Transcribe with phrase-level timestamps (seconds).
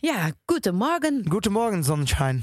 [0.00, 1.24] Ja, goedemorgen.
[1.28, 2.40] goedemorgen sunshine.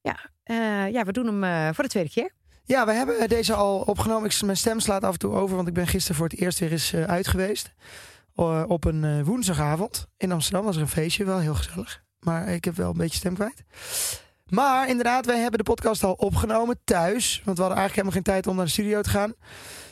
[0.00, 2.30] Ja, eh, ja we doen hem eh, voor de tweede keer.
[2.64, 4.30] Ja, we hebben deze al opgenomen.
[4.30, 6.58] Ik, mijn stem slaat af en toe over, want ik ben gisteren voor het eerst
[6.58, 7.74] weer eens eh, uit geweest.
[8.66, 12.02] Op een woensdagavond in Amsterdam was er een feestje, wel heel gezellig.
[12.20, 13.64] Maar ik heb wel een beetje stem kwijt.
[14.46, 17.42] Maar inderdaad, wij hebben de podcast al opgenomen thuis.
[17.44, 19.34] Want we hadden eigenlijk helemaal geen tijd om naar de studio te gaan.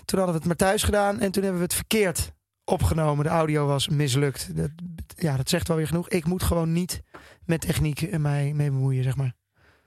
[0.04, 2.32] Toen hadden we het maar thuis gedaan en toen hebben we het verkeerd
[2.64, 3.24] opgenomen.
[3.24, 4.56] De audio was mislukt.
[4.56, 4.70] Dat,
[5.16, 6.08] ja, dat zegt wel weer genoeg.
[6.08, 7.02] Ik moet gewoon niet
[7.44, 9.34] met techniek mij mee bemoeien, zeg maar.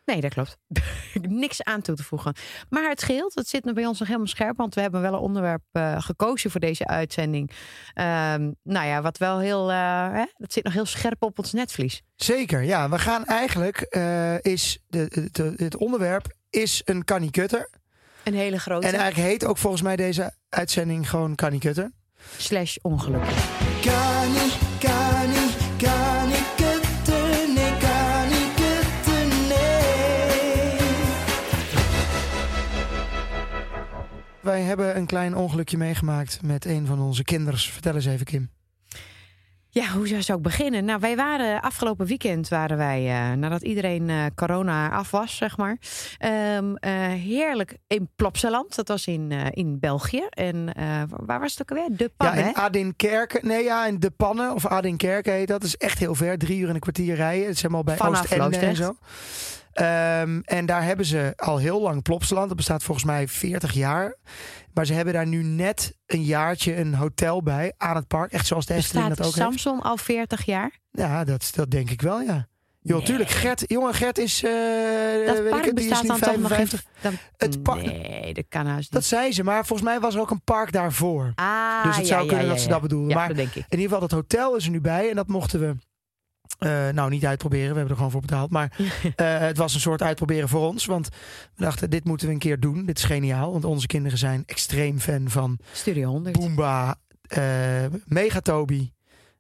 [0.08, 0.58] Nee, dat klopt.
[1.44, 2.36] Niks aan toe te voegen.
[2.70, 3.36] Maar het scheelt.
[3.36, 4.58] Het zit bij ons nog helemaal scherp.
[4.58, 7.52] Want we hebben wel een onderwerp eh, gekozen voor deze uitzending.
[7.94, 9.72] Ehm, nou ja, wat wel heel...
[9.72, 12.02] eh, hè, dat zit nog heel scherp op ons netvlies.
[12.16, 12.90] Zeker, ja.
[12.90, 17.70] We gaan eigenlijk, eh, is de, de, het onderwerp is een kanikutter.
[18.24, 21.92] Een hele grote En eigenlijk heet ook volgens mij deze uitzending gewoon kanikutter.
[22.38, 23.24] Slash ongeluk.
[23.82, 25.46] Kani, kani,
[25.78, 30.78] kanikutten, nee, kanikutten, nee.
[34.40, 37.70] Wij hebben een klein ongelukje meegemaakt met een van onze kinders.
[37.70, 38.50] Vertel eens even, Kim.
[39.70, 40.86] Ja, hoe zou- ik beginnen?
[40.86, 45.58] Nou, wij waren afgelopen weekend waren wij, eh, nadat iedereen eh, corona af was, zeg
[45.58, 45.78] maar,
[46.18, 48.76] ehm, eh, heerlijk in Plopsaland.
[48.76, 50.26] Dat was in, in België.
[50.30, 50.66] En
[51.26, 51.98] waar was het ook alweer?
[51.98, 53.48] De Pan, ja, in Adinkerken.
[53.48, 55.64] Nee, ja, in De Pannen of Adinkerken heet dat.
[55.64, 56.38] is echt heel ver.
[56.38, 57.46] Drie uur en een kwartier rijden.
[57.46, 58.96] Het is helemaal bij Vanaf Oostende en zo.
[59.78, 62.48] Ehm, en daar hebben ze al heel lang Plopsaland.
[62.48, 64.16] Dat bestaat volgens mij 40 jaar.
[64.74, 68.32] Maar ze hebben daar nu net een jaartje een hotel bij aan het park.
[68.32, 69.38] Echt zoals de Efteling dat ook heeft.
[69.38, 70.80] Samson al 40 jaar?
[70.92, 72.48] Ja, dat, dat denk ik wel, ja.
[72.82, 73.06] Joh, Nee.
[73.06, 73.30] tuurlijk.
[73.30, 74.52] Gert, jongen, Gert is, eh
[75.26, 76.84] Dat weet ik park die is bestaat toch nog 55.
[76.84, 76.88] in...
[77.02, 79.10] Dan, Het park- Nee, dat kan haast Dat niet.
[79.10, 81.32] zei ze, maar volgens mij was er ook een park daarvoor.
[81.36, 83.10] Ah, dus het ja, zou kunnen ja, dat ze dat bedoelden.
[83.10, 83.56] Ja, maar dat ik.
[83.56, 85.10] in ieder geval, dat hotel is er nu bij.
[85.10, 85.76] En dat mochten we
[86.60, 87.70] eh, nou niet uitproberen.
[87.70, 88.50] We hebben er gewoon voor betaald.
[88.50, 88.72] Maar
[89.16, 90.86] eh, het was een soort uitproberen voor ons.
[90.86, 91.08] Want
[91.56, 92.86] we dachten, dit moeten we een keer doen.
[92.86, 93.52] Dit is geniaal.
[93.52, 96.40] Want onze kinderen zijn extreem fan van Studio 100.
[96.40, 96.96] Boomba,
[97.28, 98.94] eh Megatobi.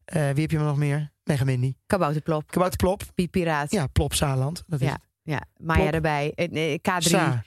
[0.05, 1.11] Eh wie heb je nog meer?
[1.23, 1.73] Megamindy.
[1.87, 2.51] Kabouterplop.
[2.51, 3.03] Kabouterplop.
[3.15, 3.71] Piep Piraat.
[3.71, 4.63] Ja, Plop Zaland.
[4.67, 4.97] Dat is Ja.
[5.21, 5.93] Ja, Maya Plop.
[5.93, 6.31] erbij.
[6.35, 7.09] Eh, eh, K3.
[7.09, 7.43] Sa.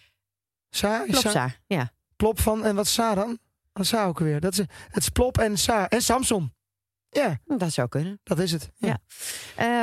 [0.70, 1.50] Sa is Sa.
[1.66, 1.92] Ja.
[2.16, 3.38] Plop van, en wat is Sa dan?
[3.72, 4.40] Wat is Sa ook weer?
[4.40, 5.88] Dat is, het is Plop en Sa.
[5.88, 6.52] En Samson.
[7.12, 8.20] Ja, Dat zou kunnen.
[8.22, 8.70] dat is het.
[8.76, 8.88] Ja.
[8.88, 8.98] Ja.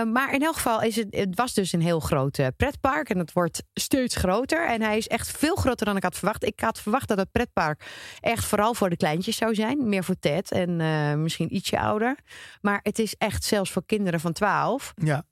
[0.02, 3.10] Eh, maar in elk geval is het, het was dus een heel groot eh, pretpark.
[3.10, 4.68] En het wordt steeds groter.
[4.68, 6.44] En hij is echt veel groter dan ik had verwacht.
[6.44, 7.86] Ik had verwacht dat het pretpark
[8.20, 9.90] echt vooral voor de kleintjes zou zijn.
[9.90, 12.18] Meer voor Ted en eh, misschien ietsje ouder.
[12.62, 15.24] Maar het is echt zelfs voor kinderen van 12 ja.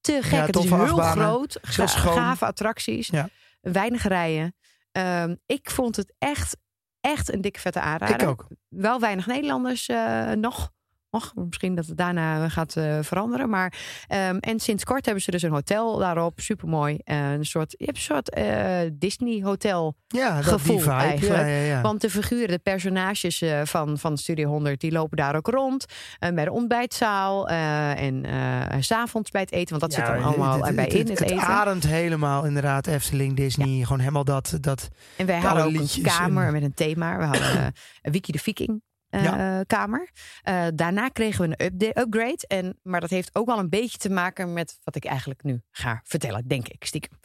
[0.00, 0.32] te gek.
[0.32, 1.24] Ja, het is heel achtbanen.
[1.24, 1.58] groot.
[1.62, 3.06] Ga- gave attracties.
[3.08, 3.28] Ja.
[3.60, 4.54] Weinig rijden.
[4.92, 6.56] Ehm, ik vond het echt,
[7.00, 8.22] echt een dikke vette aanrader.
[8.22, 8.46] Ik ook.
[8.68, 9.86] Wel weinig Nederlanders
[10.34, 10.70] nog.
[11.10, 13.48] Och, misschien dat het daarna gaat eh, veranderen.
[13.50, 13.72] Maar,
[14.08, 16.40] ehm, en sinds kort hebben ze dus een hotel daarop.
[16.40, 16.98] Supermooi.
[17.04, 19.94] Eh, een soort, je hebt een soort eh, Disney hotel.
[20.08, 20.90] Ja, Gevoel vibe.
[20.90, 21.40] eigenlijk.
[21.40, 21.80] Ja, ja.
[21.80, 25.84] Want de figuren, de personages eh, van, van Studio 100, die lopen daar ook rond.
[26.18, 27.48] Eh, bij de ontbijtzaal.
[27.48, 29.78] eh, en eh, s'avonds bij het eten.
[29.78, 31.42] Want dat zit er allemaal het- het- erbij het- in, het, het eten.
[31.46, 33.82] ademt helemaal inderdaad Efteling, Disney.
[33.82, 34.88] Gewoon helemaal dat, dat...
[35.16, 37.16] En wij hadden ook een kamer met een thema.
[37.18, 38.82] We hadden eh, Wiki de Viking.
[39.10, 40.10] Eh, kamer.
[40.42, 42.46] Eh, daarna kregen we een upgrade.
[42.46, 45.62] En, maar dat heeft ook wel een beetje te maken met wat ik eigenlijk nu
[45.70, 47.18] ga vertellen, denk ik, stiekem.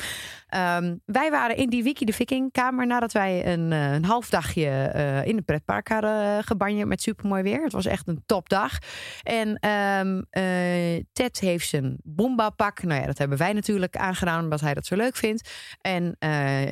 [0.47, 4.29] Ehm, wij waren in die Wiki de Viking kamer nadat wij een, eh, een half
[4.29, 4.91] dagje
[5.25, 7.63] in een pretpark hadden gebanjeerd met supermooi weer.
[7.63, 8.77] Het was echt een topdag.
[9.23, 12.83] En ehm, eh, Ted heeft zijn Boomba pak.
[12.83, 15.49] Nou ja, dat hebben wij natuurlijk aangedaan omdat hij dat zo leuk vindt.
[15.81, 16.15] En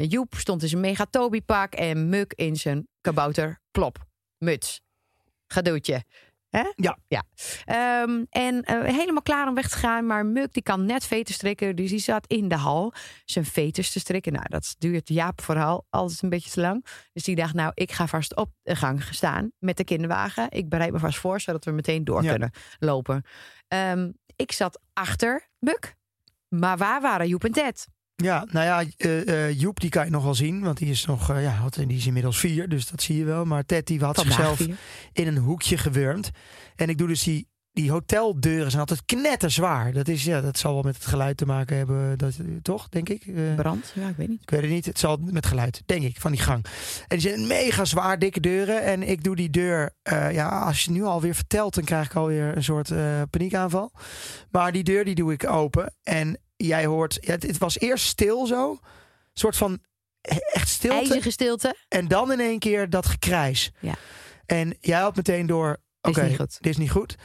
[0.08, 4.10] Joep stond in zijn Megatobi pak en Muk in zijn kabouter plop
[4.42, 4.82] muts.
[5.52, 6.04] Gedoetje.
[6.50, 6.64] Hè?
[6.76, 6.98] Ja.
[7.08, 7.24] ja.
[7.66, 10.06] Ehm, en eh, helemaal klaar om weg te gaan.
[10.06, 11.76] Maar Muk die kan net veten strikken.
[11.76, 12.94] Dus die zat in de hal
[13.26, 14.34] zijn veters te strikken.
[14.34, 16.86] Nou, dat duurt Jaap vooral altijd een beetje te lang.
[17.14, 20.48] Dus die dacht, nou, ik ga vast op de gang staan met de kinderwagen.
[20.50, 22.30] Ik bereid me vast voor, zodat we meteen door Ja.
[22.30, 23.24] kunnen lopen.
[23.68, 25.96] Ehm, ik zat achter Muk.
[26.48, 27.88] Maar waar waren Joep en Ted?
[28.22, 31.06] Ja, nou ja, eh, eh, Joep die kan je nog wel zien, want die is
[31.06, 33.46] nog, eh, ja, die is inmiddels vier, dus dat zie je wel.
[33.46, 34.76] Maar Ted die had Vandaag zichzelf vier.
[35.14, 36.30] in een hoekje gewurmd.
[36.76, 39.92] En ik doe dus die, die hoteldeuren zijn altijd knetterzwaar.
[39.92, 43.10] Dat is, ja, dat zal wel met het geluid te maken hebben, dat, toch, denk
[43.10, 43.56] ik.
[43.56, 43.92] Brand?
[43.96, 44.42] Ja, ik weet niet.
[44.42, 44.86] ik weet het niet.
[44.86, 46.66] Het zal met geluid, denk ik, van die gang.
[47.08, 48.84] En die zijn mega zwaar, dikke deuren.
[48.84, 49.96] En ik doe die deur.
[50.32, 52.92] ja, als je het nu alweer vertelt, dan krijg ik alweer een soort
[53.30, 53.92] paniekaanval.
[54.52, 55.94] Maar die deur die doe ik open.
[56.04, 57.18] En jij hoort.
[57.22, 58.72] Het, het was eerst stil zo.
[58.72, 58.80] Een
[59.34, 59.80] soort van
[60.54, 60.98] echt stilte.
[60.98, 61.76] IJzige stilte.
[61.88, 63.72] En dan in één keer dat gekrijs.
[63.80, 63.96] Ja.
[64.46, 65.78] En jij had meteen door.
[66.02, 66.58] Dit Oké, is niet goed.
[66.60, 67.16] dit is niet goed.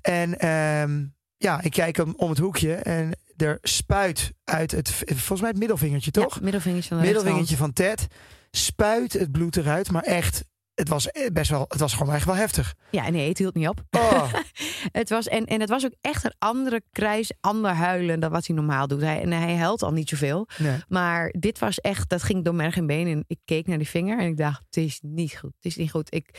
[0.00, 1.04] En ehm,
[1.36, 2.74] ja, ik kijk hem om het hoekje.
[2.74, 4.90] En er spuit uit het.
[4.90, 6.34] Volgens mij het middelvingertje, toch?
[6.34, 8.06] Ja, middelvingertje van de middelvingertje van Ted.
[8.50, 10.44] Spuit het bloed eruit, maar echt,
[10.76, 12.74] het was eh, best wel, het was gewoon echt wel heftig.
[12.90, 13.82] Ja, nee, het hield niet op.
[13.90, 14.32] Oh,
[14.92, 18.46] Het was, en, en het was ook echt een andere krijs, ander huilen dan wat
[18.46, 19.00] hij normaal doet.
[19.00, 20.48] Hij, en hij huilt al niet zoveel.
[20.58, 20.78] nee.
[20.88, 23.06] Maar dit was echt, dat ging door merg en been.
[23.06, 25.52] En ik keek naar die vinger en ik dacht, het is niet goed.
[25.56, 26.14] Het is niet goed.
[26.14, 26.38] Ik,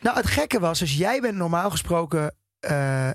[0.00, 3.10] Nou, het gekke was, dus jij bent normaal gesproken, eh,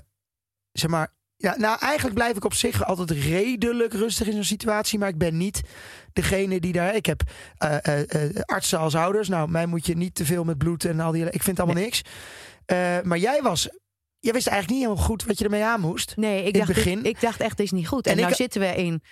[0.72, 4.98] zeg maar, ja, nou eigenlijk blijf ik op zich altijd redelijk rustig in zo'n situatie,
[4.98, 5.60] maar ik ben niet
[6.12, 6.94] degene die daar.
[6.94, 7.22] Ik heb
[7.56, 9.28] eh, eh, eh, artsen als ouders.
[9.28, 11.30] Nou, mij moet je niet te veel met bloed en al die.
[11.30, 12.02] Ik vind allemaal niks.
[13.02, 13.68] Maar jij was,
[14.18, 16.16] jij wist eigenlijk niet helemaal goed wat je ermee aan moest.
[16.16, 18.06] nee, ik dacht, begin- ik dacht echt, dit is niet goed.
[18.06, 19.02] En, En nou ik- zitten we in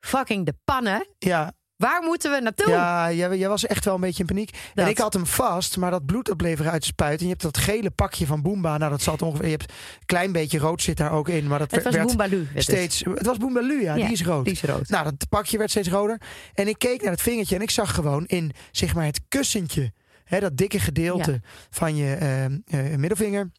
[0.00, 1.06] fucking de pannen.
[1.18, 1.52] Ja,
[1.84, 2.70] Waar moeten we naartoe?
[2.70, 4.50] Ja, jij, jij was echt wel een beetje in paniek.
[4.50, 4.84] Dat.
[4.84, 7.18] En ik had hem vast, maar dat bloed dat bleef eruit spuiten.
[7.18, 8.78] En je hebt dat gele pakje van Boomba.
[8.78, 9.44] Nou, dat zat ongeveer.
[9.44, 11.46] Je hebt een klein beetje rood zit daar ook in.
[11.46, 12.62] Maar dat het was werd het.
[12.62, 13.04] steeds.
[13.04, 14.44] Het was Boombaloo, ja, Ja, die is rood.
[14.44, 14.88] Die is rood.
[14.88, 16.20] Nou, dat pakje werd steeds roder.
[16.54, 19.92] En ik keek naar het vingertje en ik zag gewoon in zeg maar het kussentje,
[20.24, 21.40] hè, dat dikke gedeelte
[21.70, 22.52] van je eh, eh,
[22.96, 23.50] middelvinger,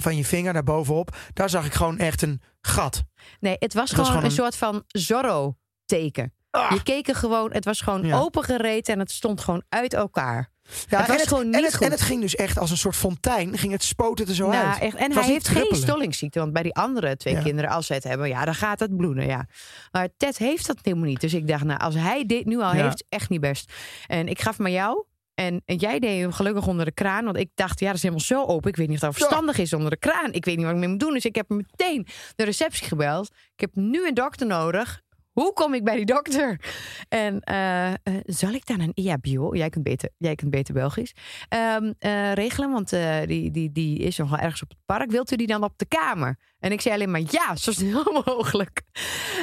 [0.00, 3.02] van je vinger naar bovenop, daar zag ik gewoon echt een gat.
[3.40, 6.33] Nee, het was Het was gewoon gewoon een soort van Zorro-teken.
[6.54, 6.70] Ah.
[6.70, 8.18] Je keek er gewoon, het was gewoon Ja.
[8.18, 10.52] opengereed en het stond gewoon uit elkaar.
[10.88, 11.84] Ja, Het was en, gewoon en, niet het, goed.
[11.86, 14.66] en het ging dus echt als een soort fontein, ging het spoten er zo Nou,
[14.66, 14.78] uit.
[14.82, 17.42] echt, en hij heeft geen stollingsziekte, want bij die andere twee Ja.
[17.42, 19.26] kinderen, als ze het hebben, ja, dan gaat het bloeden.
[19.26, 19.46] Ja.
[19.92, 21.20] Maar Ted heeft dat helemaal niet.
[21.20, 22.82] Dus ik dacht, nou, als hij dit nu al Ja.
[22.84, 23.72] heeft, echt niet best.
[24.06, 25.04] En ik gaf maar jou.
[25.34, 27.24] En, en jij deed hem gelukkig onder de kraan.
[27.24, 28.70] Want ik dacht, ja, dat is helemaal zo open.
[28.70, 30.32] Ik weet niet of dat verstandig is onder de kraan.
[30.32, 31.12] Ik weet niet wat ik mee moet doen.
[31.12, 33.30] Dus ik heb meteen de receptie gebeld.
[33.54, 35.00] Ik heb nu een dokter nodig.
[35.34, 36.60] Hoe kom ik bij die dokter?
[37.08, 39.56] En eh, eh, zal ik dan een EHBO?
[39.56, 41.14] Jij kunt beter, jij kunt beter Belgisch.
[41.48, 42.88] Ehm, eh, regelen, want
[43.26, 45.10] die, die, die is nog wel ergens op het park.
[45.10, 46.38] Wilt u die dan op de kamer?
[46.64, 48.82] En ik zei alleen maar ja, zo snel mogelijk.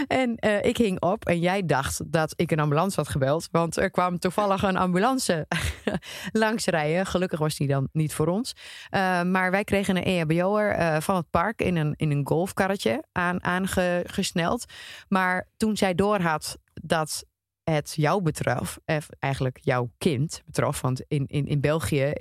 [0.08, 3.48] En eh, ik hing op en jij dacht dat ik een ambulance had gebeld.
[3.52, 5.48] Want er kwam toevallig een ambulance
[6.32, 7.06] langsrijden.
[7.06, 8.54] Gelukkig was die dan niet voor ons.
[8.90, 13.04] Eh, maar wij kregen een EHBO'er eh, van het park in een, in een golfkarretje
[13.12, 14.66] aan, aangesneld.
[15.08, 17.26] Maar toen zij doorhad dat
[17.64, 18.80] het jou betrof,
[19.20, 22.14] eigenlijk jouw kind betrof, want in, in, in België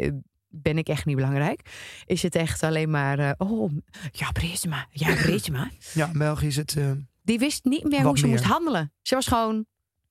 [0.50, 1.60] ben ik echt niet belangrijk,
[2.06, 3.72] is het echt alleen maar, eh, oh,
[4.12, 5.70] ja, Breesma, ja, Breesma.
[5.94, 6.76] Ja, in België is het.
[6.76, 6.90] eh,
[7.22, 8.32] Die wist niet meer hoe ze meer?
[8.34, 8.92] moest handelen.
[9.02, 9.64] Ze was gewoon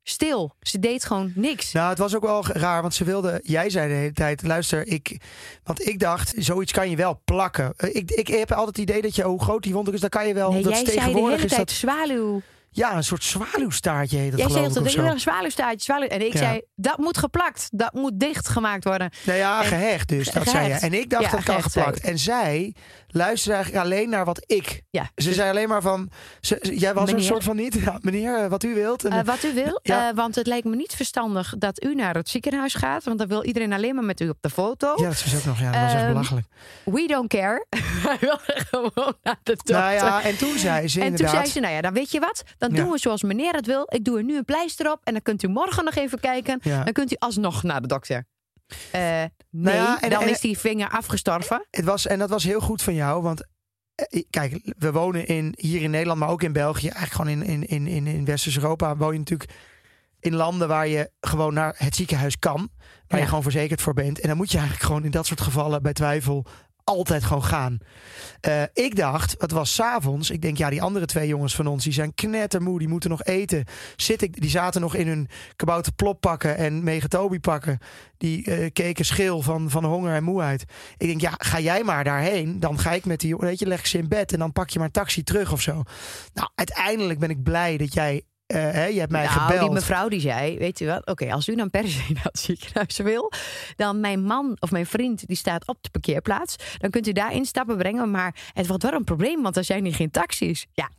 [0.03, 0.56] stil.
[0.62, 1.71] Ze deed gewoon niks.
[1.71, 3.39] Nou, het was ook wel raar, want ze wilde.
[3.44, 5.21] Jij zei de hele tijd: luister, ik.
[5.63, 7.74] Want ik dacht, zoiets kan je wel plakken.
[7.77, 10.00] Eh, Ik, ik heb altijd het idee dat je, hoe groot die wond ook is,
[10.00, 10.51] dan kan je wel.
[10.51, 11.75] nee, dat jij is zei de tegenwoordig hele tijd dat.
[11.77, 12.41] zwaluw.
[12.72, 14.98] Ja, een soort zwaluwstaartje heet het Jij zei geloof ik.
[15.14, 16.08] een zwaluwstaartje, zwaluw.
[16.08, 16.40] En ik Ja.
[16.40, 17.68] zei, dat moet geplakt.
[17.72, 19.10] Dat moet dichtgemaakt worden.
[19.24, 20.52] Nou ja, En- gehecht dus, dat Gehecht.
[20.52, 20.74] zei je.
[20.80, 22.00] En ik dacht Ja, dat kan gehecht, geplakt.
[22.02, 22.76] En zij
[23.08, 24.82] luisterde eigenlijk alleen naar wat ik.
[24.90, 25.10] Ja.
[25.16, 26.10] Ze zei alleen maar van,
[26.42, 27.74] ze, jij was een soort van niet.
[27.90, 29.06] Ja, meneer, eh, wat u wilt.
[29.06, 30.10] En, Eh, wat u wil, Ja.
[30.10, 33.04] eh, want het lijkt me niet verstandig dat u naar het ziekenhuis gaat.
[33.04, 34.94] Want dan wil iedereen alleen maar met u op de foto.
[34.96, 36.48] ja, dat is ook nog, ja, dat was echt Ehm, belachelijk.
[36.86, 37.66] We don't care.
[38.08, 38.92] Hij wil gewoon
[39.24, 39.76] naar de dokter.
[39.76, 42.20] Nou ja, en toen zei ze en toen zei ze, nou ja, dan weet je
[42.20, 42.44] wat?
[42.60, 43.84] Dan doen we zoals meneer het wil.
[43.89, 45.00] Ik doe er nu een pleister op.
[45.04, 46.60] En dan kunt u morgen nog even kijken.
[46.63, 48.25] Dan kunt u alsnog naar de dokter.
[48.92, 51.66] Eh, nee, Nou ja, en- dan en- is die vinger afgestorven.
[51.72, 53.48] Het was, en dat was heel goed van jou, want
[53.96, 57.63] eh, kijk, we wonen in, hier in Nederland, maar ook in België, eigenlijk gewoon in,
[57.63, 59.51] in, in, in, in Westers-Europa, woon je natuurlijk
[60.20, 63.18] in landen waar je gewoon naar het ziekenhuis kan, waar Ja.
[63.18, 64.20] je gewoon verzekerd voor bent.
[64.20, 66.46] En dan moet je eigenlijk gewoon in dat soort gevallen bij twijfel
[66.89, 67.77] altijd gewoon gaan.
[68.41, 70.29] Eh, ik dacht, het was s'avonds.
[70.29, 72.79] Ik denk, ja, die andere twee jongens van ons, die zijn knettermoe.
[72.79, 73.65] Die moeten nog eten.
[73.96, 77.79] Zit ik, die zaten nog in hun kabouter plop pakken en megatobi pakken.
[78.17, 80.65] Die eh, keken schil van, van honger en moeheid.
[80.98, 82.60] Ik denk, ja, ga jij maar daarheen.
[82.60, 84.77] Dan ga ik met die, weet je, leg ze in bed en dan pak je
[84.77, 85.84] maar een taxi terug of zo.
[86.34, 89.60] Nou, uiteindelijk ben ik blij dat jij eh, hè, je hebt mij nou, gebeld.
[89.60, 91.06] die mevrouw die zei, weet u wat?
[91.06, 93.32] Oké, als u dan per se naar het ziekenhuis wil,
[93.75, 97.34] dan mijn man of mijn vriend die staat op de parkeerplaats, dan kunt u daar
[97.34, 98.12] instappen brengen.
[98.12, 100.65] Maar het wordt wel een probleem, want er zijn hier geen taxis.
[100.74, 100.89] Ja.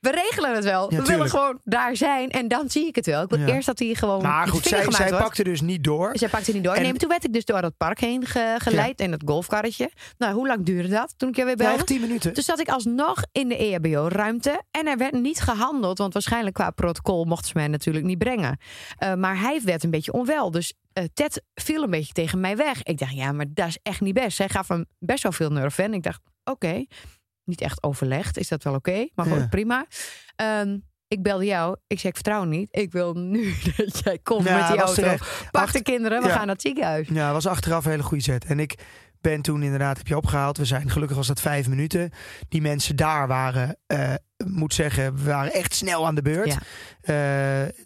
[0.00, 0.88] We regelen het wel.
[0.90, 3.22] we willen gewoon daar zijn en dan zie ik het wel.
[3.22, 3.46] Ik wil Ja.
[3.46, 4.22] eerst dat hij gewoon.
[4.22, 5.22] maar goed, zij, zij wordt.
[5.24, 6.10] pakte dus niet door.
[6.18, 6.74] Zij pakte niet door.
[6.74, 9.90] En- Nee, toen werd ik dus door het park heen ge- geleid en het golfkarretje.
[10.18, 11.74] Nou, hoe lang duurde dat toen ik je weer Ja, belde?
[11.74, 12.32] echt 10 minuten.
[12.32, 14.62] Toen zat ik alsnog in de EHBO-ruimte.
[14.70, 15.98] En er werd niet gehandeld.
[15.98, 18.58] Want waarschijnlijk qua protocol mochten ze mij natuurlijk niet brengen.
[18.98, 20.50] Eh, maar hij werd een beetje onwel.
[20.50, 22.82] Dus eh, Ted viel een beetje tegen mij weg.
[22.82, 24.36] Ik dacht, ja, maar dat is echt niet best.
[24.36, 25.94] Zij gaf hem best wel veel Nurofen.
[25.94, 26.84] Ik dacht, oké.
[27.48, 28.38] Niet echt overlegd.
[28.38, 29.08] Is dat wel oké?
[29.14, 29.46] Maar goed, Ja.
[29.48, 29.86] prima.
[30.36, 30.78] Ehm,
[31.08, 31.76] ik belde jou.
[31.86, 32.68] Ik zei, ik vertrouw niet.
[32.70, 34.94] Ik wil nu dat jij komt Ja, met die auto.
[34.94, 35.44] terecht.
[35.50, 36.32] Pak de kinderen, we Ja.
[36.34, 37.08] gaan naar het ziekenhuis.
[37.08, 38.44] Ja, was achteraf een hele goede zet.
[38.44, 38.74] En ik
[39.20, 40.56] ben toen inderdaad, heb je opgehaald.
[40.56, 42.10] We zijn, gelukkig was dat vijf minuten.
[42.48, 44.14] Die mensen daar waren, eh
[44.46, 46.46] moet zeggen, we waren echt snel aan de beurt.
[46.46, 46.58] Ja.
[47.00, 47.14] Eh,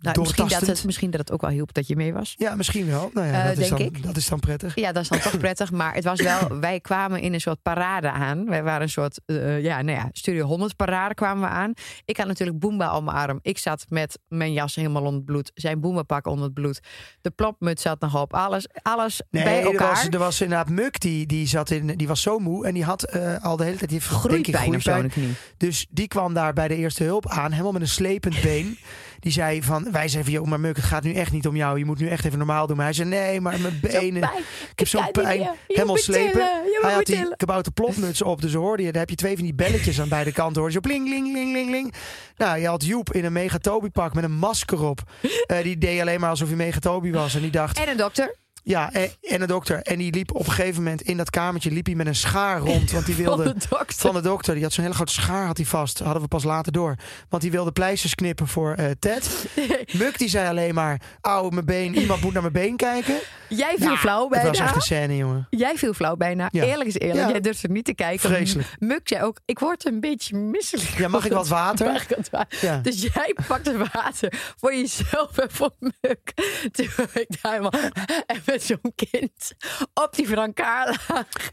[0.01, 2.35] Nou, misschien, dat het, misschien dat het ook wel hielp dat je mee was.
[2.39, 3.11] Ja, misschien wel.
[3.15, 4.03] Nou ja, Eh, dat, is denk dan, ik.
[4.03, 4.75] dat is dan prettig.
[4.75, 5.71] Ja, dat is dan toch prettig.
[5.71, 8.49] Maar het was wel, wij kwamen in een soort parade aan.
[8.49, 11.73] Wij waren een soort, eh, ja, nou ja, Studio 100 parade kwamen we aan.
[12.05, 13.39] Ik had natuurlijk Boomba op mijn arm.
[13.43, 15.51] Ik zat met mijn jas helemaal onder het bloed.
[15.55, 16.81] Zijn Boomba pak onder het bloed.
[17.21, 18.35] De plopmuts zat nog op.
[18.35, 19.89] Alles, alles Nee, bij er elkaar.
[19.91, 22.67] was, er was inderdaad Muk, die, die, zat in, die was zo moe.
[22.67, 25.01] En die had al de hele tijd die heeft, ik, groeipijn op groeipijn.
[25.01, 25.35] zo'n knie.
[25.57, 28.79] Dus die kwam daar bij de eerste hulp aan, helemaal met een slepend been.
[29.19, 31.57] Die zei van, wij zeiden van, joh, maar Muk, het gaat nu echt niet om
[31.57, 31.79] jou.
[31.79, 32.77] Je moet nu echt even normaal doen.
[32.77, 34.23] Maar hij zei, nee, maar mijn benen,
[34.71, 35.39] ik heb zo'n pijn.
[35.41, 36.41] Je Helemaal slepen.
[36.41, 37.37] Je Hij had die tillen.
[37.37, 40.33] kabouter plopmuts op, dus hoorde je, daar heb je twee van die belletjes aan beide
[40.33, 40.63] kanten.
[40.63, 41.95] Hoorde je zo pling, ling, ling, ling, ling.
[42.37, 45.01] Nou, je had Joep in een Megatobi pak met een masker op.
[45.47, 47.35] Eh, die deed alleen maar alsof hij Megatobi was.
[47.35, 48.35] En die dacht, En een dokter.
[48.63, 49.83] Ja, en, en een dokter.
[49.83, 52.59] En die liep op een gegeven moment in dat kamertje, liep hij met een schaar
[52.61, 52.91] rond.
[52.91, 53.45] Want die wilde...
[53.45, 53.97] Van de dokter.
[53.99, 55.99] Van de dokter, die had zo'n hele grote schaar had hij vast.
[55.99, 56.97] Hadden we pas later door.
[57.29, 59.47] Want die wilde pleisters knippen voor eh, Ted.
[59.99, 61.99] Muk die zei alleen maar, auw, mijn been.
[61.99, 63.17] Iemand moet naar mijn been kijken.
[63.57, 64.49] Jij viel Nou, flauw Het bijna.
[64.49, 65.47] was echt een scène, jongen.
[65.51, 66.49] Jij viel flauw bijna.
[66.53, 66.65] Ja.
[66.65, 67.31] Eerlijk is eerlijk.
[67.31, 68.21] Jij durfde niet te kijken.
[68.31, 68.69] Vreselijk.
[68.79, 70.89] Muk zei ook, ik word een beetje misselijk.
[70.99, 71.93] Ja, mag ik wat water?
[71.93, 72.83] Mag ik wat water?
[72.83, 76.33] Dus jij pakte water voor jezelf en voor Muk.
[76.73, 77.81] Terwijl ik daar helemaal
[78.27, 79.53] en met zo'n kind
[79.95, 80.99] op die brancard.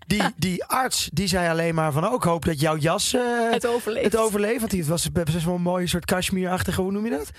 [0.08, 3.22] Die, die arts, die zei alleen maar van, oh, ik hoop dat jouw jas eh,
[3.52, 4.06] Het overleeft.
[4.06, 4.60] het overleeft.
[4.60, 7.30] Want die was best wel een mooie soort cashmere-achtige, hoe noem je dat?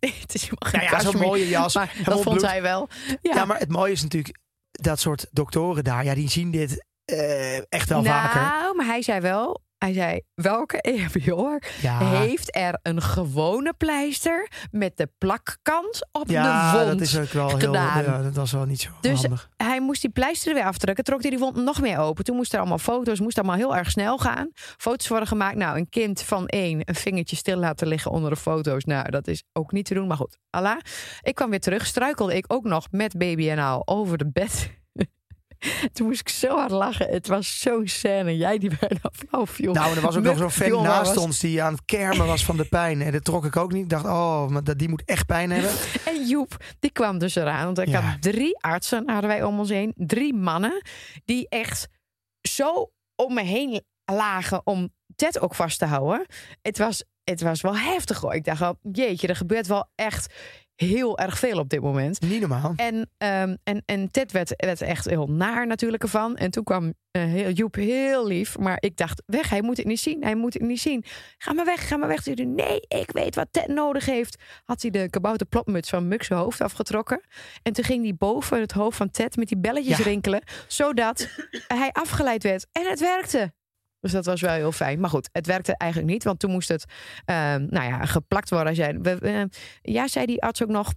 [0.00, 2.50] Nee, het is helemaal geen Nou ja, zo'n mooie jas, Maar dat vond bloed.
[2.50, 2.88] hij wel.
[3.22, 3.44] Ja, Ja.
[3.44, 4.38] maar het mooie is natuurlijk,
[4.70, 8.74] dat soort doktoren daar, ja, die zien dit eh, echt wel nou, vaker.
[8.76, 9.66] maar hij zei wel...
[9.78, 11.98] Hij zei, welke EHBO'er Ja.
[11.98, 17.28] heeft er een gewone pleister met de plakkant op Ja, de wond dat is ook
[17.32, 19.48] wel heel, ja, dat was wel niet zo Dus handig.
[19.56, 21.04] hij moest die pleister er weer aftrekken.
[21.04, 22.24] Trok hij die wond nog meer open.
[22.24, 23.20] Toen moesten er allemaal foto's.
[23.20, 24.50] Moest allemaal heel erg snel gaan.
[24.54, 25.56] Foto's worden gemaakt.
[25.56, 26.80] Nou, een kind van één.
[26.84, 28.84] Een vingertje stil laten liggen onder de foto's.
[28.84, 30.06] Nou, dat is ook niet te doen.
[30.06, 30.78] Maar goed, Allah.
[31.22, 31.86] Ik kwam weer terug.
[31.86, 34.70] Struikelde ik ook nog met baby en al over de bed.
[35.92, 37.08] Toen moest ik zo hard lachen.
[37.08, 38.36] Het was zo'n scène.
[38.36, 39.72] Jij die bijna flauw viel.
[39.72, 42.26] Nou, er was ook nog zo'n fan jongen, naast was- ons die aan het kermen
[42.26, 43.02] was van de pijn.
[43.02, 43.82] En dat trok ik ook niet.
[43.82, 45.70] Ik dacht, oh, maar dat, die moet echt pijn hebben.
[46.04, 47.64] En Joep, die kwam dus eraan.
[47.64, 48.00] Want ik Ja.
[48.00, 49.92] had drie artsen, hadden wij om ons heen.
[49.96, 50.82] Drie mannen
[51.24, 51.88] die echt
[52.48, 56.26] zo om me heen lagen om Ted ook vast te houden.
[56.62, 58.34] Het was, het was wel heftig hoor.
[58.34, 60.34] Ik dacht al, jeetje, er gebeurt wel echt
[60.86, 62.20] heel erg veel op dit moment.
[62.20, 62.72] Niet normaal.
[62.76, 66.36] En, ehm, en, en Ted werd, werd echt heel naar natuurlijk ervan.
[66.36, 68.58] En toen kwam eh, heel, Joep heel lief.
[68.58, 70.22] Maar ik dacht, weg, hij moet het niet zien.
[70.22, 71.04] Hij moet het niet zien.
[71.38, 72.22] Ga maar weg, ga maar weg.
[72.22, 74.42] Zei nee, ik weet wat Ted nodig heeft.
[74.64, 77.20] Had hij de kabouter plopmuts van Mux hoofd afgetrokken.
[77.62, 80.04] En toen ging hij boven het hoofd van Ted met die belletjes Ja.
[80.04, 80.42] rinkelen.
[80.66, 81.28] Zodat
[81.68, 82.66] hij afgeleid werd.
[82.72, 83.52] En het werkte.
[84.00, 85.00] Dus dat was wel heel fijn.
[85.00, 86.24] Maar goed, het werkte eigenlijk niet.
[86.24, 86.84] Want toen moest het
[87.24, 88.74] ehm, nou ja, geplakt worden.
[88.74, 89.48] Zei, we, we-
[89.82, 90.92] ja, zei die arts ook nog.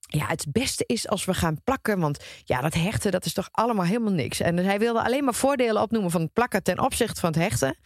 [0.00, 1.98] Ja, het beste is als we gaan plakken.
[2.00, 4.40] Want ja, dat hechten, dat is toch allemaal helemaal niks.
[4.40, 7.76] En hij wilde alleen maar voordelen opnoemen van het plakken ten opzichte van het hechten.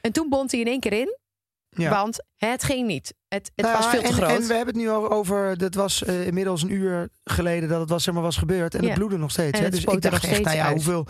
[0.00, 1.18] En toen bond hij in één keer in.
[1.74, 1.90] Ja.
[1.90, 3.14] Want het ging niet.
[3.28, 4.30] Het, het Nou, was veel te en, groot.
[4.30, 7.80] En we hebben het nu al over, dat was eh, inmiddels een uur geleden dat
[7.80, 8.74] het was, zeg maar, was gebeurd.
[8.74, 8.88] En Ja.
[8.88, 9.58] het bloedde nog steeds.
[9.58, 9.70] Hè?
[9.70, 10.74] Dus ik dacht echt, nou ja, uit.
[10.74, 11.06] hoeveel...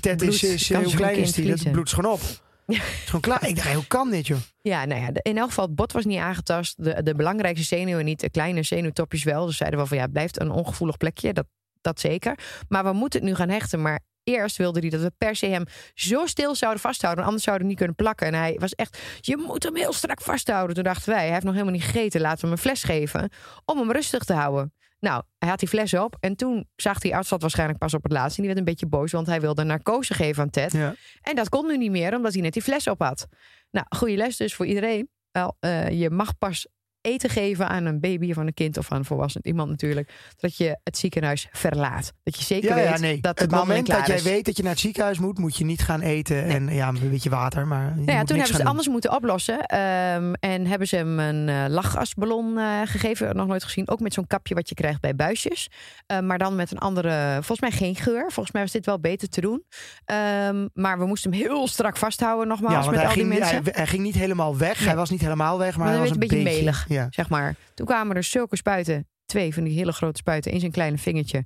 [0.00, 1.24] Bloed is, is kan hoe klein is die?
[1.24, 1.70] Dat verliezen.
[1.72, 2.20] bloed is gewoon op.
[2.66, 2.76] Ja.
[2.76, 3.46] Het is gewoon klaar.
[3.48, 4.38] Ik dacht, hoe kan dit, joh?
[4.62, 6.84] Ja, nou ja, in elk geval, het bot was niet aangetast.
[6.84, 8.20] De, de belangrijkste zenuwen niet.
[8.20, 9.46] De kleine zenuwtopjes wel.
[9.46, 11.32] Dus zeiden we van ja, het blijft een ongevoelig plekje.
[11.32, 11.46] Dat,
[11.80, 12.38] dat zeker.
[12.68, 13.82] Maar we moeten het nu gaan hechten.
[13.82, 17.24] Maar eerst wilde hij dat we per se hem zo stil zouden vasthouden.
[17.24, 18.26] Anders zouden we niet kunnen plakken.
[18.26, 20.74] En hij was echt, je moet hem heel strak vasthouden.
[20.74, 22.20] Toen dachten wij, hij heeft nog helemaal niet gegeten.
[22.20, 23.30] Laten we hem een fles geven
[23.64, 24.72] om hem rustig te houden.
[25.00, 26.16] Nou, hij had die fles op.
[26.20, 28.36] En toen zag die arts dat waarschijnlijk pas op het laatst.
[28.36, 30.72] En die werd een beetje boos, want hij wilde narcose geven aan Ted.
[30.72, 30.94] Ja.
[31.22, 33.26] En dat kon nu niet meer, omdat hij net die fles op had.
[33.70, 35.08] Nou, goede les dus voor iedereen.
[35.30, 36.66] Wel, eh, je mag pas
[37.00, 40.12] eten geven aan een baby of aan een kind of aan een volwassen iemand natuurlijk.
[40.36, 42.12] Dat je het ziekenhuis verlaat.
[42.22, 43.20] Dat je zeker Ja, weet ja, nee.
[43.20, 44.22] dat de het moment dat jij is.
[44.22, 47.10] weet dat je naar het ziekenhuis moet, moet je niet gaan eten en ja, een
[47.10, 47.66] beetje water.
[47.66, 49.60] Maar Nou ja, toen hebben ze het anders moeten oplossen.
[49.66, 53.36] Ehm, en hebben ze hem een eh, lachgasballon eh, gegeven.
[53.36, 53.88] Nog nooit gezien.
[53.88, 55.68] Ook met zo'n kapje wat je krijgt bij buisjes.
[56.06, 58.20] Eh, maar dan met een andere, volgens mij geen geur.
[58.32, 59.64] Volgens mij was dit wel beter te doen.
[60.04, 63.38] Ehm, maar we moesten hem heel strak vasthouden nogmaals Ja, met hij al die ging,
[63.38, 63.62] mensen.
[63.64, 64.78] hij, hij ging niet helemaal weg.
[64.78, 64.86] Nee.
[64.86, 66.88] Hij was niet helemaal weg, maar, Maar hij was een beetje beetje melig.
[66.94, 67.06] Ja.
[67.10, 67.54] zeg maar.
[67.74, 69.08] Toen kwamen er zulke spuiten.
[69.26, 71.44] Twee van die hele grote spuiten in zijn kleine vingertje.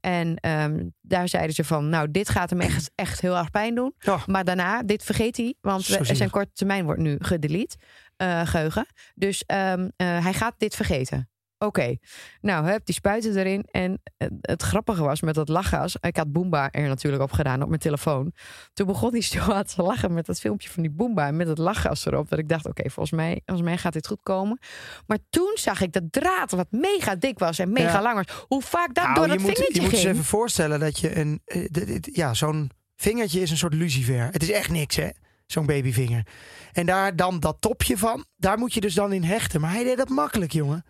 [0.00, 3.74] En ehm, daar zeiden ze van, nou, dit gaat hem echt, echt heel erg pijn
[3.74, 3.94] doen.
[4.08, 4.26] Oh.
[4.26, 7.76] Maar daarna, dit vergeet hij, want we- zijn korte termijn wordt nu gedelete,
[8.16, 8.86] eh, geheugen.
[9.14, 11.28] Dus ehm, eh, hij gaat dit vergeten.
[11.64, 11.96] Oké,
[12.40, 13.64] nou, heb die spuiten erin.
[13.70, 15.96] En eh, het grappige was met dat lachgas.
[16.00, 18.32] Ik had Boomba er natuurlijk op gedaan op mijn telefoon.
[18.72, 21.26] Toen begon hij zo hard te lachen met dat filmpje van die Boomba.
[21.26, 22.28] En met het lachgas erop.
[22.28, 24.58] Dat ik dacht, oké, volgens, mij, volgens mij gaat dit goed komen.
[25.06, 28.02] Maar toen zag ik dat draad wat mega dik was en mega Ja.
[28.02, 28.44] lang was.
[28.48, 30.12] Hoe vaak dat Nou, door dat moet, vingertje je moet je ging.
[30.12, 31.40] even voorstellen dat je een.
[31.44, 34.28] eh, ja, zo'n vingertje is een soort lucifer.
[34.30, 35.08] Het is echt niks, hè?
[35.46, 36.26] Zo'n babyvinger.
[36.72, 39.60] En daar dan dat topje van, daar moet je dus dan in hechten.
[39.60, 40.84] Maar hij deed dat makkelijk, jongen.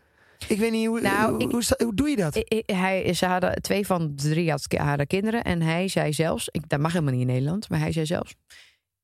[0.48, 1.00] Ik weet niet hoe.
[1.00, 2.44] Nou, hoe, ik- hoe, sta- hoe doe je dat?
[2.66, 5.42] Hij, ze hadden twee van de drie had, hadden kinderen.
[5.44, 8.34] En hij zei zelfs, ik, dat mag helemaal niet in Nederland, maar hij zei zelfs: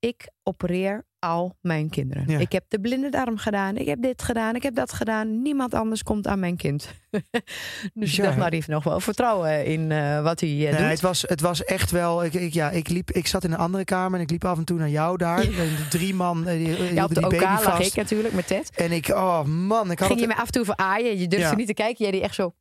[0.01, 2.25] Ik opereer al mijn kinderen.
[2.27, 2.39] Ja.
[2.39, 5.43] Ik heb de blinde darm gedaan, ik heb dit gedaan, ik heb dat gedaan.
[5.43, 6.89] Niemand anders komt aan mijn kind.
[7.95, 8.39] dus ik Ja, dacht, hè?
[8.39, 10.81] nou, die heeft nog wel vertrouwen in eh, wat hij eh, Nee, doet.
[10.91, 12.25] het, was, het was echt wel.
[12.25, 14.59] Ik, ik, ja, ik, liep, ik zat in een andere kamer en ik liep af
[14.59, 15.39] en toe naar jou daar.
[15.41, 17.87] En de drie man eh, die, ja, op de die baby lag vast.
[17.91, 18.71] ik natuurlijk met Ted.
[18.77, 21.29] En ik, oh man, ik had, Ging je het, me af en toe veraaien, je
[21.29, 21.55] durfde Ja.
[21.57, 22.03] niet te kijken.
[22.03, 22.55] Jij die echt zo,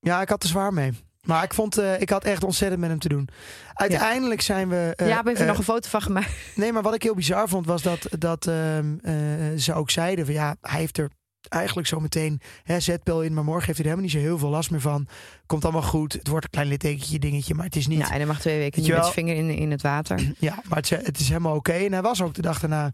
[0.00, 0.92] ja, ik had er zwaar mee.
[1.26, 3.28] Maar ik vond, eh, ik had echt ontzettend met hem te doen.
[3.72, 4.92] Uiteindelijk zijn we.
[4.96, 6.30] eh, ja, heb even eh, nog een foto van gemaakt.
[6.54, 9.14] Nee, maar wat ik heel bizar vond was dat, dat ehm, eh,
[9.56, 11.10] ze ook zeiden van ja, hij heeft er
[11.48, 14.38] eigenlijk zo meteen hè, zetpil in, maar morgen heeft hij er helemaal niet zo heel
[14.38, 15.06] veel last meer van.
[15.46, 16.12] Komt allemaal goed.
[16.12, 17.98] Het wordt een klein littekentje dingetje, maar het is niet.
[17.98, 20.20] Ja, en hij mag twee weken niet met zijn vinger in, in het water.
[20.38, 21.72] Ja, maar het, is- het is helemaal oké.
[21.72, 22.90] En hij was ook de dag daarna,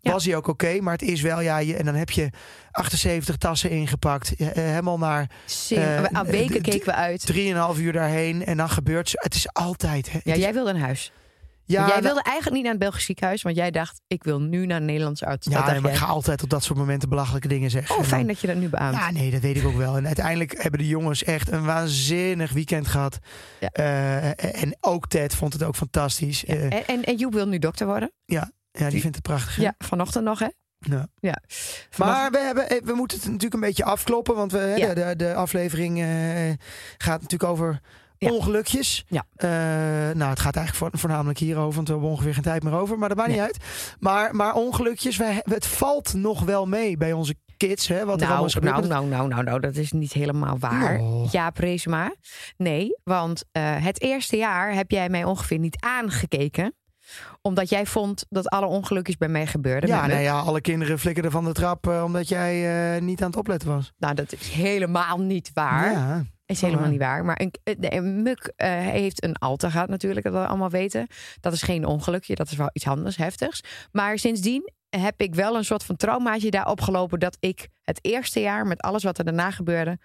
[0.00, 0.12] Ja.
[0.12, 0.80] was hij ook oké.
[0.80, 2.30] maar het is wel, ja, je, en dan heb je
[2.70, 4.34] 78 tassen ingepakt.
[4.36, 5.30] Eh, helemaal naar
[5.70, 7.26] Eh, al weken d- keken we uit.
[7.74, 8.44] 3,5 uur daarheen.
[8.44, 9.10] En dan gebeurt.
[9.14, 10.12] Het is altijd.
[10.12, 10.18] Hè.
[10.24, 11.12] Ja, jij wilde een huis.
[11.70, 14.40] Ja, jij nou- wilde eigenlijk niet naar het Belgisch ziekenhuis, want jij dacht, ik wil
[14.40, 15.46] nu naar een Nederlandse arts.
[15.50, 17.90] Ja, nee, maar ik ga altijd op dat soort momenten belachelijke dingen zeggen.
[17.90, 18.96] Oh, En dan- fijn dat je dat nu beaamt.
[18.96, 19.96] Ja, nee, dat weet ik ook wel.
[19.96, 23.18] En uiteindelijk hebben de jongens echt een waanzinnig weekend gehad.
[23.60, 23.68] Ja.
[23.68, 26.40] Eh, en ook Ted vond het ook fantastisch.
[26.40, 26.54] Ja.
[26.54, 28.12] Eh, En, en, en Joep wil nu dokter worden.
[28.24, 29.56] ja, die vindt het prachtig.
[29.56, 29.62] hè?
[29.62, 30.48] Ja, vanochtend nog, hè?
[30.78, 31.06] Ja.
[31.20, 31.42] Ja.
[31.96, 34.34] Maar we, hebben, eh, we moeten het natuurlijk een beetje afkloppen.
[34.34, 34.94] Want we, Ja.
[34.94, 35.98] de, de, de aflevering
[36.98, 37.80] gaat natuurlijk over
[38.20, 38.32] Ja.
[38.32, 39.04] ongelukjes.
[39.08, 39.24] Ja.
[39.36, 39.48] Eh,
[40.16, 41.74] nou, het gaat eigenlijk voor- voornamelijk hierover.
[41.74, 42.98] Want we hebben ongeveer geen tijd meer over.
[42.98, 43.56] Maar dat maakt niet uit.
[43.98, 47.88] Maar, maar ongelukjes, wij, het valt nog wel mee bij onze kids.
[47.88, 48.74] Hè, wat er allemaal Nou, is gebeurd.
[48.74, 50.98] nou, nou, nou, nou, nou, dat is niet helemaal waar.
[50.98, 51.28] Nou.
[51.30, 52.14] Ja, Presema.
[52.56, 56.74] Nee, want eh, het eerste jaar heb jij mij ongeveer niet aangekeken.
[57.42, 59.88] Omdat jij vond dat alle ongelukjes bij mij gebeurden.
[59.88, 63.36] Ja, nou ja, alle kinderen flikkerden van de trap eh, omdat jij niet aan het
[63.38, 63.92] opletten was.
[63.98, 65.92] Nou, dat is helemaal niet waar.
[65.92, 67.24] Ja, Is helemaal niet waar.
[67.24, 70.70] Maar een, eh, nee, een muk eh, heeft een alter gehad natuurlijk, dat we allemaal
[70.70, 71.06] weten.
[71.40, 73.60] Dat is geen ongelukje, dat is wel iets anders, heftigs.
[73.92, 77.18] Maar sindsdien heb ik wel een soort van traumaatje daar opgelopen...
[77.18, 79.98] dat ik het eerste jaar met alles wat er daarna gebeurde...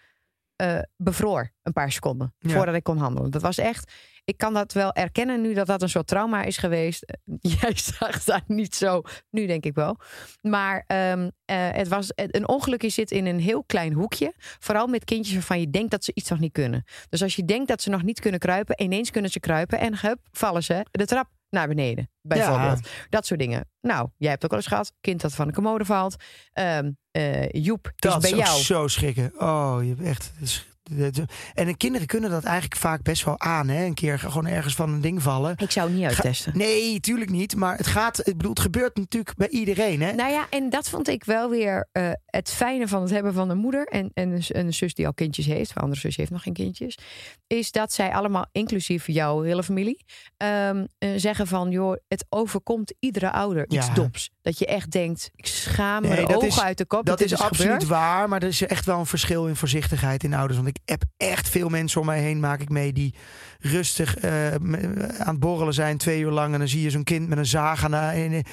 [0.55, 2.49] eh, bevroor een paar seconden Ja.
[2.49, 3.31] voordat ik kon handelen.
[3.31, 3.91] Dat was echt...
[4.25, 7.05] Ik kan dat wel erkennen nu dat dat een soort trauma is geweest.
[7.59, 9.01] Jij zag dat niet zo.
[9.29, 9.97] Nu denk ik wel.
[10.41, 14.33] Maar ehm, eh, het was, een ongelukje zit in een heel klein hoekje.
[14.37, 16.83] Vooral met kindjes waarvan je denkt dat ze iets nog niet kunnen.
[17.09, 19.99] Dus als je denkt dat ze nog niet kunnen kruipen, ineens kunnen ze kruipen en
[19.99, 22.09] hup, vallen ze de trap naar beneden.
[22.21, 22.89] Bijvoorbeeld.
[23.09, 23.69] Dat soort dingen.
[23.81, 24.93] Nou, jij hebt ook al eens gehad.
[25.01, 26.15] Kind dat van de commode valt.
[26.53, 28.61] Eh, Joep dat is bij is ook jou.
[28.61, 29.33] zo schrikken.
[29.37, 30.31] Oh, je hebt echt...
[30.93, 33.67] het is- het- En de kinderen kunnen dat eigenlijk vaak best wel aan.
[33.67, 33.85] Hè?
[33.85, 35.53] Een keer gewoon ergens van een ding vallen.
[35.57, 36.57] Ik zou het niet uittesten.
[36.57, 37.55] Nee, tuurlijk niet.
[37.55, 38.27] Maar het gaat...
[38.27, 40.01] Ik bedoel, het gebeurt natuurlijk bij iedereen.
[40.01, 40.11] Hè?
[40.13, 43.49] Nou ja, en dat vond ik wel weer eh, het fijne van het hebben van
[43.49, 45.73] een moeder en, en een, zus die al kindjes heeft.
[45.73, 46.97] Mijn andere zus heeft nog geen kindjes.
[47.47, 50.05] Is dat zij allemaal, inclusief jouw hele familie,
[50.37, 53.93] ehm, eh, zeggen van joh, het overkomt iedere ouder iets Ja.
[53.93, 54.29] doms.
[54.41, 57.05] Dat je echt denkt, ik schaam me Nee, de dat ogen is- uit de kop.
[57.05, 57.87] Dat dit is absoluut gebeurd.
[57.87, 60.55] waar, maar er is echt wel een verschil in voorzichtigheid in ouders.
[60.57, 63.13] Want ik ik heb echt veel mensen om mij heen, maak ik mee, die
[63.59, 66.53] rustig eh, aan het borrelen zijn twee uur lang.
[66.53, 67.83] En dan zie je zo'n kind met een zaag
[68.15, 68.43] in-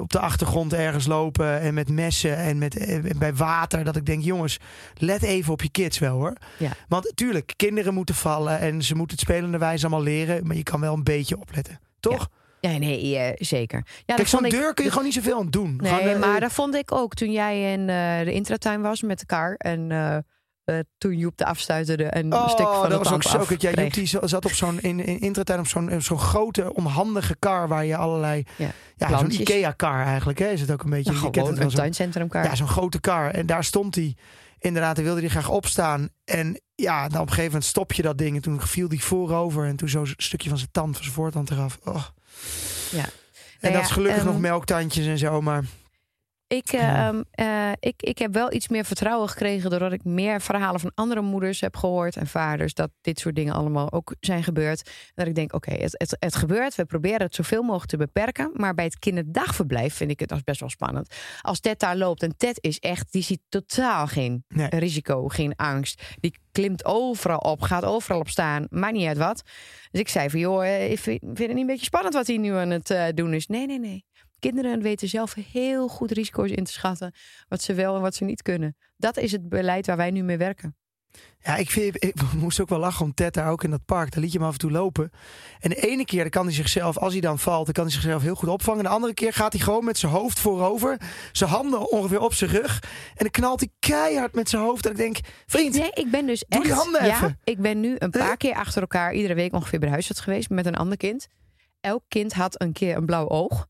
[0.00, 1.60] op de achtergrond ergens lopen.
[1.60, 3.84] En met messen en met, eh, bij water.
[3.84, 4.58] Dat ik denk, jongens,
[4.94, 6.36] let even op je kids wel hoor.
[6.58, 6.70] Ja.
[6.88, 10.46] Want tuurlijk, kinderen moeten vallen en ze moeten het spelende wijze allemaal leren.
[10.46, 11.80] Maar je kan wel een beetje opletten.
[12.00, 12.28] Toch?
[12.60, 13.86] Ja, nee, eh, zeker.
[14.06, 15.76] Ja, Kijk, zo'n deur kun je gewoon niet zoveel aan doen.
[15.82, 19.18] Nee, eh, maar dat vond ik ook toen jij in eh, de intratuin was met
[19.20, 19.54] elkaar.
[19.54, 20.16] En eh,
[20.66, 23.38] eh, toen Joep de afstuiterde en een stuk van Oh, dat was ook zo.
[23.38, 23.62] kut.
[23.62, 23.70] Ja.
[23.70, 27.68] Joep die za- zat op zo'n in, in intratuin op zo'n zo'n grote onhandige kar
[27.68, 29.30] waar je allerlei Ja, ja, zo'n.
[29.30, 31.12] Ikea kar eigenlijk hè, is het ook een beetje.
[31.12, 34.16] Nou, gewoon een Ja, zo'n grote kar en daar stond hij.
[34.58, 38.02] Inderdaad, hij wilde hij graag opstaan en ja, dan op een gegeven moment stop je
[38.02, 41.02] dat ding en toen viel hij voorover en toen zo'n stukje van zijn tand van
[41.02, 41.78] zijn voortand eraf.
[41.84, 42.04] Oh.
[42.90, 42.98] Ja.
[43.02, 43.08] En
[43.60, 45.64] Nou dat is gelukkig ehm, nog melktandjes en zo, maar
[46.48, 50.40] Ik, eh, ehm, eh, ik, ik heb wel iets meer vertrouwen gekregen doordat ik meer
[50.40, 54.42] verhalen van andere moeders heb gehoord en vaders dat dit soort dingen allemaal ook zijn
[54.42, 54.90] gebeurd.
[55.14, 56.74] Dat ik denk, oké, het, het, het gebeurt.
[56.74, 58.50] We proberen het zoveel mogelijk te beperken.
[58.54, 61.14] Maar bij het kinderdagverblijf vind ik het als best wel spannend.
[61.40, 64.68] Als Ted daar loopt en Ted is echt, die ziet totaal geen Nee.
[64.68, 66.02] risico, geen angst.
[66.20, 69.42] Die klimt overal op, gaat overal op staan, maakt niet uit wat.
[69.90, 72.26] Dus ik zei van, joh, eh, ik vind vind het niet een beetje spannend wat
[72.26, 73.46] hij nu aan het eh, doen is.
[73.46, 74.04] Nee, nee, nee.
[74.38, 77.14] Kinderen weten zelf heel goed risico's in te schatten.
[77.48, 78.76] Wat ze wel en wat ze niet kunnen.
[78.96, 80.76] Dat is het beleid waar wij nu mee werken.
[81.38, 84.12] Ja, ik, vind, ik moest ook wel lachen om Ted daar ook in dat park.
[84.12, 85.10] Daar liet je hem af en toe lopen.
[85.60, 88.22] En de ene keer kan hij zichzelf, als hij dan valt, dan kan hij zichzelf
[88.22, 88.82] heel goed opvangen.
[88.84, 91.00] De andere keer gaat hij gewoon met zijn hoofd voorover.
[91.32, 92.82] Zijn handen ongeveer op zijn rug.
[92.82, 94.84] En dan knalt hij keihard met zijn hoofd.
[94.84, 96.62] En ik denk, vriend, Nee, ik ben dus Doe echt...
[96.64, 97.38] die handen ja, even.
[97.44, 98.36] ik ben nu een paar Huh?
[98.36, 101.26] keer achter elkaar iedere week ongeveer bij de huisarts geweest met een ander kind.
[101.80, 103.66] Elk kind had een keer een blauw oog.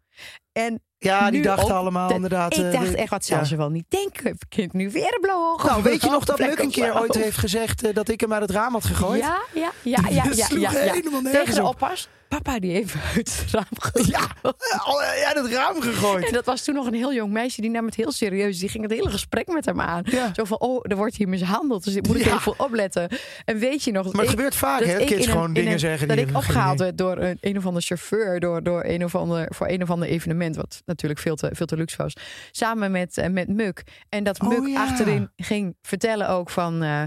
[0.52, 2.56] En ja, die dachten allemaal de- inderdaad.
[2.56, 3.44] ik eh, dacht echt, wat ja.
[3.44, 4.38] ze wel niet denken?
[4.48, 5.64] Kind nu weer een blauw oog?
[5.64, 8.32] Nou, weet je nog dat Muk een keer ooit heeft gezegd eh, dat ik hem
[8.32, 9.20] uit het raam had gegooid?
[9.20, 10.92] Ja, ja, ja, ja, ja, Dat ja, sloeg ja, ja.
[10.92, 11.68] helemaal nergens Tegen de op.
[11.68, 12.08] oppas.
[12.28, 14.06] Papa die even uit het raam gegooid.
[14.06, 16.26] Ja, oh, ja, dat raam gegooid.
[16.26, 18.58] En dat was toen nog een heel jong meisje die nam het heel serieus.
[18.58, 20.02] Die ging het hele gesprek met hem aan.
[20.04, 20.34] Ja.
[20.34, 21.84] Zo van, oh, er wordt hier mishandeld.
[21.84, 22.34] Dus ik moet ik Ja.
[22.34, 23.08] even opletten.
[23.44, 24.04] En weet je nog...
[24.04, 24.96] Maar het ik- gebeurt vaak, hè?
[25.04, 26.08] Kids een- gewoon in dingen een- zeggen.
[26.08, 28.40] Dat die ik opgehaald werd door een, een of andere chauffeur.
[28.40, 30.56] Door, door een of ander, voor een of ander evenement.
[30.56, 32.12] Wat natuurlijk veel te, veel te luxe was.
[32.50, 33.82] Samen met, eh, met Muk.
[34.08, 34.82] En dat Oh, Muk ja.
[34.82, 36.82] achterin ging vertellen ook van...
[36.82, 37.02] eh,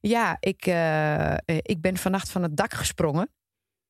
[0.00, 3.28] ja, ik, eh, eh, ik ben vannacht van het dak gesprongen.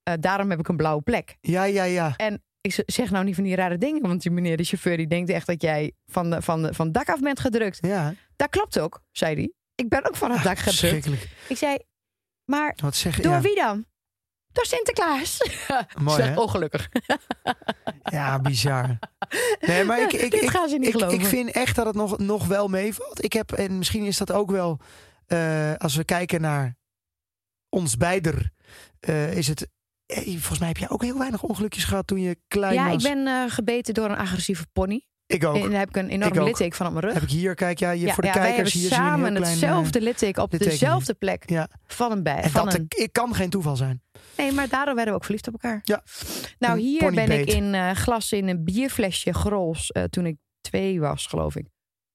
[0.04, 1.36] Eh, daarom heb ik een blauwe plek.
[1.40, 2.16] Ja, ja, ja.
[2.16, 5.06] En ik zeg nou niet van die rare dingen, want die meneer, de chauffeur, die
[5.06, 7.78] denkt echt dat jij van, de, van, de, van het dak af bent gedrukt.
[7.80, 9.52] Ja, Dat klopt ook, zei hij.
[9.74, 11.26] Ik ben ook van het dak gedrukt.
[11.48, 11.78] Ik zei,
[12.44, 13.22] maar Wat zeg je?
[13.22, 13.84] door Ja, wie dan?
[14.52, 15.38] Door Sinterklaas.
[16.02, 16.88] mooi, Zeg, ongelukkig.
[18.02, 18.98] Ja, bizar.
[19.60, 22.18] Nee, maar ik, ik, ik, gaan ze niet ik, ik vind echt dat het nog,
[22.18, 23.24] nog wel meevalt.
[23.24, 24.80] Ik heb, en misschien is dat ook wel,
[25.26, 26.76] eh, als we kijken naar
[27.68, 28.50] ons beider,
[29.00, 29.68] eh, is het.
[30.06, 33.04] Eh, volgens mij heb jij ook heel weinig ongelukjes gehad toen je klein ja, was.
[33.04, 35.06] ik ben eh, gebeten door een agressieve pony.
[35.26, 35.54] Ik ook.
[35.56, 37.14] En daar heb ik een enorme litteken van op mijn rug.
[37.14, 39.18] Heb ik hier, kijk, ja, je, ja, voor de ja, kijkers hier zie je samen
[39.30, 40.78] klein, eh, hetzelfde litteken op litteken.
[40.78, 41.68] dezelfde plek Ja.
[41.86, 42.40] van een bij.
[42.42, 44.02] en Van dat een, kan geen toeval zijn.
[44.36, 45.80] Nee, maar daardoor werden we ook verliefd op elkaar.
[45.82, 46.02] Ja.
[46.58, 50.36] Nou, Een hier ben ik in eh, glas in een bierflesje grols eh, toen ik
[50.60, 51.66] twee was, geloof ik.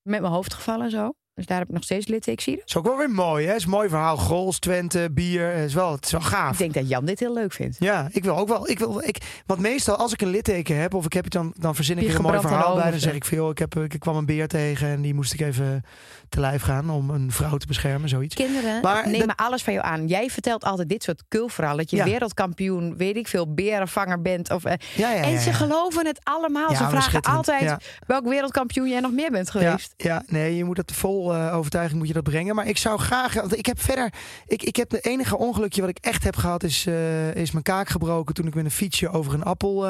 [0.02, 1.14] Met mijn hoofd gevallen en zo.
[1.40, 2.44] Dus daar heb ik nog steeds litteken.
[2.44, 2.68] Zie je dat?
[2.68, 3.56] is ook wel weer mooi, hè?
[3.56, 4.18] is een mooi verhaal.
[4.18, 5.52] Grols, Twente, bier.
[5.52, 6.52] Het is wel, het is wel gaaf.
[6.52, 7.76] Ik denk dat Jan dit heel leuk vindt.
[7.80, 8.70] Ja, ik wil ook wel.
[8.70, 11.54] Ik wil, ik, want meestal als ik een litteken heb of ik heb het dan,
[11.58, 12.92] dan verzin ik er een mooi verhaal bij.
[12.92, 13.50] Dan zeg ik veel.
[13.50, 15.84] Ik, heb, ik kwam een beer tegen en die moest ik even
[16.30, 18.36] te lijf gaan om een vrouw te beschermen, zoiets.
[18.36, 20.08] Kinderen Maar nemen dat- alles van jou aan.
[20.08, 21.78] Jij vertelt altijd dit soort kulverhalen.
[21.78, 22.04] Dat je Ja.
[22.04, 24.52] wereldkampioen, weet ik veel, berenvanger bent.
[24.52, 26.76] Of, eh, Ja, En ze geloven het allemaal.
[26.76, 27.76] Ze dat vragen altijd
[28.08, 29.94] welk wereldkampioen jij nog meer bent geweest.
[29.98, 32.56] ja, nee, je moet het vol eh, overtuiging moet je dat brengen.
[32.56, 33.34] Maar ik zou graag.
[33.34, 34.14] Want ik heb verder.
[34.48, 37.64] Ik, ik heb de enige ongelukje wat ik echt heb gehad, is, eh, is mijn
[37.64, 39.86] kaak gebroken toen ik met een fietsje over een appel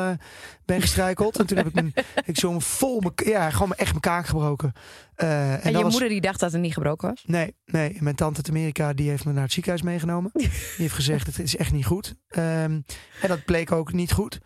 [0.66, 1.38] ben gestruikeld.
[1.40, 1.94] en toen heb ik mijn.
[2.26, 3.02] Ik zo vol.
[3.16, 4.74] Ja, gewoon echt mijn kaak gebroken.
[5.20, 7.24] Eh, en je was- moeder die dacht dat het niet gebroken was.
[7.26, 7.98] Nee, nee.
[8.00, 10.32] Mijn tante uit Amerika die heeft me naar het ziekenhuis meegenomen.
[10.40, 12.16] Die heeft gezegd het is echt niet goed.
[12.28, 12.82] Ehm,
[13.22, 14.40] en dat bleek ook niet goed.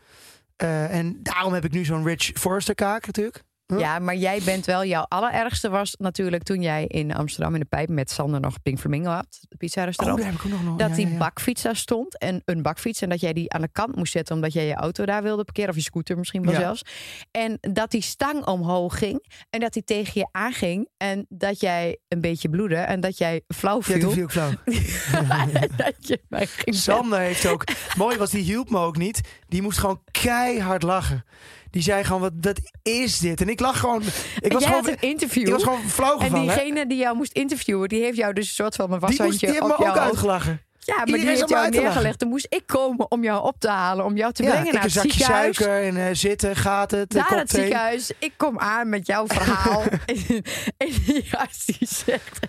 [0.55, 3.43] Eh, en daarom heb ik nu zo'n Rich Forrester kaak natuurlijk.
[3.67, 3.80] Huh?
[3.80, 7.65] Ja, maar jij bent wel, jouw allerergste was natuurlijk toen jij in Amsterdam in de
[7.65, 10.19] pijp met Sander nog Pink Flamingo had, de pizza Oh, restaurant.
[10.21, 10.63] daar heb ik ook nog.
[10.63, 11.17] nog dat ja, die ja, ja.
[11.17, 14.36] bakfiets daar stond en een bakfiets en dat jij die aan de kant moest zetten
[14.36, 16.60] omdat jij je auto daar wilde parkeren of je scooter misschien wel Ja.
[16.60, 16.82] zelfs.
[17.32, 21.97] En dat die stang omhoog ging en dat die tegen je aanging en dat jij
[22.08, 24.12] een beetje bloedde en dat jij flauw Ja, toen viel.
[24.12, 24.52] viel ik flauw.
[25.78, 27.63] dat je mij ging Sander heeft ook.
[27.97, 29.21] Mooi was, die hielp me ook niet.
[29.47, 31.23] Die moest gewoon keihard lachen.
[31.73, 33.41] Die zei gewoon, wat, wat is dit?
[33.41, 34.01] En ik lag gewoon...
[34.39, 35.47] Ik was jij gewoon, had een interview.
[35.47, 36.55] ik was gewoon flauw en gevallen.
[36.55, 39.17] diegene die jou moest interviewen, die heeft jou dus een soort van een die, moest,
[39.17, 40.62] washandje die heeft op me ook uitgelachen.
[40.86, 42.19] Ja, maar Iedereen die heeft jou neergelegd.
[42.19, 44.76] Toen moest ik komen om jou op te halen, om jou te Ja, brengen naar
[44.76, 45.58] een het zakje ziekenhuis.
[45.58, 48.12] suiker en eh, zitten, gaat het, Naar het ziekenhuis.
[48.19, 49.84] Ik kom aan met jouw verhaal.
[50.78, 52.39] en, die gast die zegt...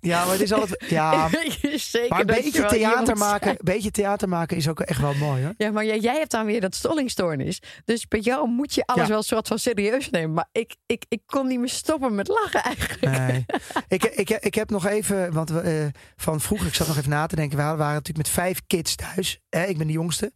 [0.00, 0.84] Ja, maar het is altijd...
[0.88, 1.28] Ja,
[1.76, 5.54] zeker maar een beetje theater, maken, beetje theater maken is ook echt wel mooi, hoor.
[5.56, 7.62] Ja, maar jij, jij hebt dan weer dat stollingstoornis.
[7.84, 9.08] Dus bij jou moet je alles Ja.
[9.08, 10.32] wel een soort van serieus nemen.
[10.34, 13.00] Maar ik, ik, ik kon niet meer stoppen met lachen eigenlijk.
[13.00, 13.46] Nee.
[13.98, 15.72] ik, ik, ik heb nog even, want eh,
[16.16, 17.56] van vroeger, ik zat nog even na te denken.
[17.56, 19.40] We waren natuurlijk met vijf kids thuis.
[19.50, 19.64] Hè?
[19.64, 20.32] Ik ben de jongste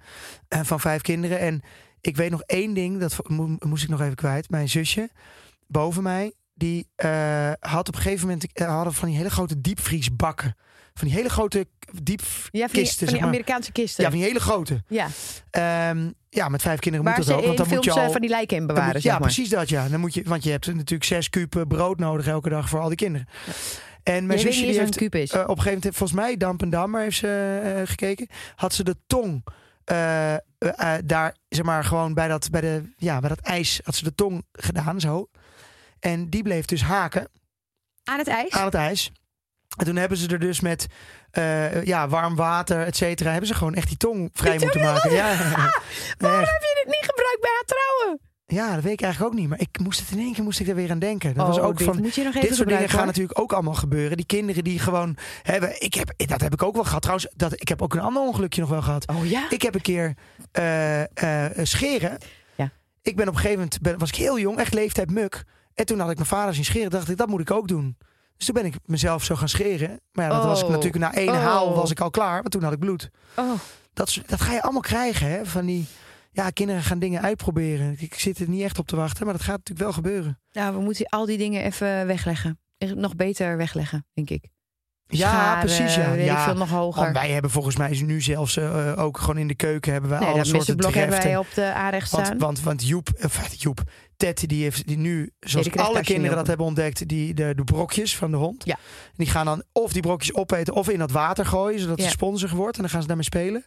[0.48, 1.38] eh, van vijf kinderen.
[1.38, 1.62] En
[2.00, 4.50] ik weet nog één ding, dat mo- moest ik nog even kwijt.
[4.50, 5.11] Mijn zusje,
[5.66, 9.61] boven mij, die eh, had op een gegeven moment eh, hadden van die hele grote
[9.61, 10.57] diepvriesbakken.
[10.94, 11.66] Van die hele grote
[12.02, 13.22] diepkisten, Ja, van die, van die.
[13.22, 14.04] Amerikaanse kisten.
[14.04, 14.83] Ja, van die hele grote.
[14.88, 15.07] Ja.
[15.50, 17.44] Ehm, ja, met vijf kinderen Waar moet dat ook.
[17.44, 19.26] Want dan moet je al, van die lijken in bewaren, moet- zeg ja, maar.
[19.26, 19.68] precies dat.
[19.68, 19.88] Ja.
[19.88, 22.88] Dan moet je, want je hebt natuurlijk zes kuub brood nodig elke dag voor al
[22.88, 23.28] die kinderen.
[24.05, 24.75] En mijn zusje die
[25.11, 28.29] heeft eh, op een gegeven moment, volgens mij, Damp en Dammer heeft ze eh, gekeken.
[28.55, 29.45] Had ze de tong
[29.85, 33.81] eh, eh, eh, daar, zeg maar, gewoon bij dat, bij, de, ja, bij dat ijs,
[33.85, 35.29] had ze de tong gedaan, zo.
[36.01, 37.29] En die bleef dus haken
[38.05, 38.51] Aan het ijs?
[38.51, 39.12] aan het ijs.
[39.77, 40.87] En toen hebben ze er dus met
[41.31, 45.12] eh, ja, warm water, et cetera, hebben ze gewoon echt die tong vrij moeten maken.
[45.12, 45.27] Ja,
[46.19, 46.53] Waarom echt.
[46.53, 48.21] heb je dit niet gebruikt bij haar trouwen?
[48.55, 49.49] Ja, dat weet ik eigenlijk ook niet.
[49.49, 51.35] Maar ik moest het in één keer moest ik er weer aan denken.
[51.35, 53.40] Dat was Oh, ook dit van, moet je nog even dit soort dingen gaan natuurlijk
[53.40, 54.17] ook allemaal gebeuren.
[54.17, 55.83] Die kinderen die gewoon hebben.
[55.83, 57.03] Ik heb, dat heb ik ook wel gehad.
[57.03, 59.09] Trouwens, dat, ik heb ook een ander ongelukje nog wel gehad.
[59.09, 59.51] Oh ja?
[59.51, 60.14] Ik heb een keer
[60.53, 61.01] eh,
[61.49, 62.19] eh, scheren.
[62.55, 62.71] Ja.
[63.03, 65.45] Ik ben op een gegeven moment ben, was ik heel jong, echt leeftijd muk.
[65.75, 66.90] En toen had ik mijn vader zien scheren.
[66.90, 67.97] Dacht ik, dat moet ik ook doen.
[68.37, 70.01] Dus toen ben ik mezelf zo gaan scheren.
[70.12, 70.71] Maar ja, dat was ik Oh.
[70.71, 71.43] natuurlijk na één Oh.
[71.43, 72.37] haal was ik al klaar.
[72.40, 73.11] Want toen had ik bloed.
[73.37, 73.51] Oh.
[73.93, 75.47] Dat, dat ga je allemaal krijgen, hè?
[75.47, 75.87] Van die.
[76.35, 77.97] Ja, kinderen gaan dingen uitproberen.
[77.99, 80.40] Ik zit er niet echt op te wachten, maar dat gaat natuurlijk wel gebeuren.
[80.53, 82.59] Nou, we moeten al die dingen even wegleggen.
[82.79, 84.49] Nog beter wegleggen, denk ik.
[85.07, 86.11] Ja, Scharen, precies, ja.
[86.11, 87.03] Weet Ja, ik veel, nog hoger.
[87.03, 90.18] Want wij hebben volgens mij nu zelfs eh, ook gewoon in de keuken hebben wij
[90.18, 92.23] nee, alle soorten blok hebben wij op de aanrecht staan.
[92.23, 93.83] Want, want, want Joep, of Joep,
[94.16, 97.64] Ted, die heeft die nu, zoals krijgt alle kinderen dat hebben ontdekt, die, de, de
[97.64, 98.64] brokjes van de hond.
[98.64, 98.79] Ja.
[99.16, 102.53] Die gaan dan of die brokjes opeten of in dat water gooien, zodat het sponsig
[102.53, 102.77] wordt.
[102.77, 103.64] En dan gaan ze daarmee spelen.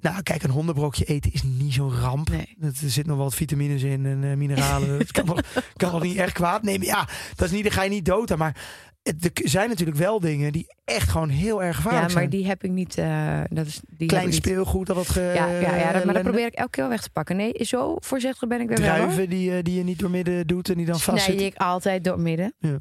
[0.00, 2.28] Nou, kijk, een hondenbrokje eten is niet zo'n ramp.
[2.28, 2.56] Nee.
[2.60, 4.98] Er zit nog wat vitamines in en eh, mineralen.
[4.98, 5.38] dat kan wel,
[5.76, 6.62] kan wel niet echt kwaad.
[6.62, 8.38] Nee, maar ja, dat is niet, daar ga je niet dood aan.
[8.38, 8.56] Maar
[9.02, 12.30] het, er zijn natuurlijk wel dingen die echt gewoon heel erg ja, gevaarlijk maar zijn.
[12.30, 12.98] die heb ik niet.
[12.98, 16.22] eh, dat is, die Klein speelgoed, dat wat ge, Ja, ja, ja dat, maar dat
[16.22, 17.36] probeer ik elke keer wel weg te pakken.
[17.36, 18.94] Nee, zo voorzichtig ben ik weer wel.
[18.94, 21.56] Druiven die, eh, die je niet door midden doet en die dan vast Nee, ik
[21.56, 22.54] altijd door het midden.
[22.58, 22.80] Ja.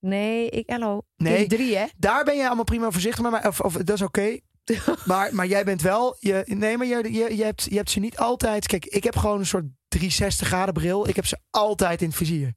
[0.00, 1.02] Nee, ik, hallo.
[1.16, 1.46] Nee.
[1.46, 1.84] Drie, hè?
[1.96, 4.38] Daar ben je allemaal prima voorzichtig mee, maar of, of, dat is oké.
[5.04, 8.00] maar, maar jij bent wel, je, nee, maar je, je, je, hebt, je hebt ze
[8.00, 8.66] niet altijd.
[8.66, 11.08] Kijk, ik heb gewoon een soort 360 graden bril.
[11.08, 12.52] Ik heb ze altijd in het vizier.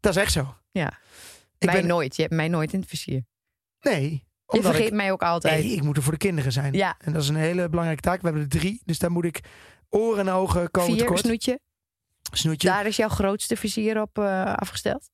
[0.00, 0.54] Dat is echt zo.
[0.70, 0.98] Ja.
[1.58, 2.16] Ik mij ben, nooit.
[2.16, 3.24] Je hebt mij nooit in het vizier.
[3.80, 5.64] nee, Je vergeet ik, mij ook altijd.
[5.64, 6.72] nee, ik moet er voor de kinderen zijn.
[6.72, 6.96] Ja.
[6.98, 8.20] En dat is een hele belangrijke taak.
[8.20, 9.40] We hebben er drie, dus daar moet ik
[9.88, 11.18] oren en ogen komen Vier, tekort.
[11.18, 11.60] snoetje.
[12.32, 12.68] Snoetje.
[12.68, 15.10] Daar is jouw grootste vizier op eh, afgesteld.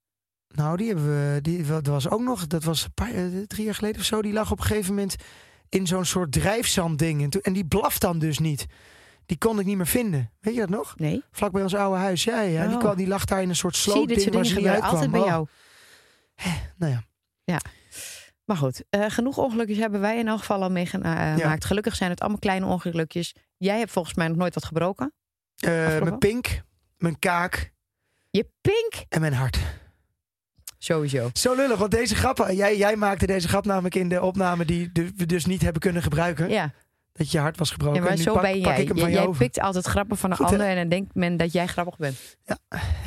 [0.48, 1.40] Nou, die hebben we.
[1.40, 2.46] Die, dat was ook nog.
[2.46, 4.22] Dat was een paar, eh, drie jaar geleden of zo.
[4.22, 5.16] Die lag op een gegeven moment
[5.74, 7.22] in zo'n soort drijfzandding.
[7.22, 8.66] En, en die blaft dan dus niet.
[9.26, 10.30] Die kon ik niet meer vinden.
[10.40, 10.94] Weet je dat nog?
[10.98, 11.22] Nee.
[11.30, 12.24] Vlak bij ons oude huis.
[12.24, 12.66] Ja, ja.
[12.66, 12.80] Die, Oh.
[12.80, 15.20] kwam, die lag daar in een soort Zie je, dit soort dingen gebeuren altijd bij
[15.20, 15.46] Oh, jou.
[16.76, 17.02] Nou ja.
[18.44, 21.40] Maar goed, eh, genoeg ongelukjes hebben wij in elk geval al meegemaakt.
[21.40, 21.56] Ja.
[21.58, 23.34] Gelukkig zijn het allemaal kleine ongelukjes.
[23.56, 25.12] Jij hebt volgens mij nog nooit wat gebroken.
[25.56, 26.62] Eh, mijn pink,
[26.96, 27.72] mijn kaak
[28.30, 28.92] Je pink.
[29.08, 29.58] en mijn hart.
[30.84, 31.30] Sowieso.
[31.32, 32.56] Zo lullig, want deze grappen.
[32.56, 35.80] Jij, jij maakte deze grap namelijk in de opname die de- we dus niet hebben
[35.80, 36.48] kunnen gebruiken.
[36.48, 36.72] Ja,
[37.12, 38.02] Dat je hart was gebroken.
[38.02, 38.80] ja maar zo pak, ben jij.
[38.82, 40.88] ik hem J- van je jij pikt altijd grappen van een Goed, ander en dan
[40.88, 42.16] denkt men dat jij grappig bent.
[42.44, 42.58] Ja.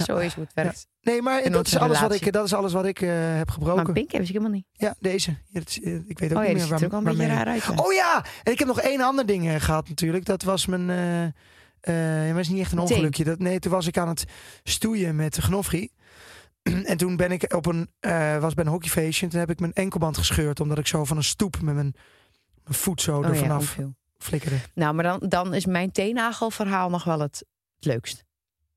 [0.05, 0.87] Zo is hoe het werkt.
[1.01, 2.97] Nee, maar dat is, alles wat ik, dat is alles wat ik
[3.37, 3.83] heb gebroken.
[3.83, 4.65] Maar pink heb ik helemaal niet.
[4.71, 5.35] Ja, deze.
[5.47, 7.03] Ja, is- eh, ik weet ook Oh ja, niet meer er ook waar, wel een
[7.05, 7.63] beetje waarmee- raar uit.
[7.63, 7.83] ja.
[7.83, 10.25] Oh ja, en ik heb nog één ander ding eh, gehad natuurlijk.
[10.25, 10.81] Dat was mijn...
[11.81, 13.23] ja, maar het is niet echt een ongelukje.
[13.23, 14.25] Dat, nee, toen was ik aan het
[14.63, 15.89] stoeien met Gnofri.
[16.91, 19.25] en toen ben ik op een, eh, was bij een hockeyfeestje.
[19.25, 20.59] En toen heb ik mijn enkelband gescheurd.
[20.59, 21.95] Omdat ik zo van een stoep met mijn,
[22.63, 23.95] mijn voet zo Oh er ja, vanaf onveel.
[24.17, 24.57] flikkerde.
[24.73, 28.25] Nou, maar dan, dan is mijn teenagelverhaal nog wel het, het leukst.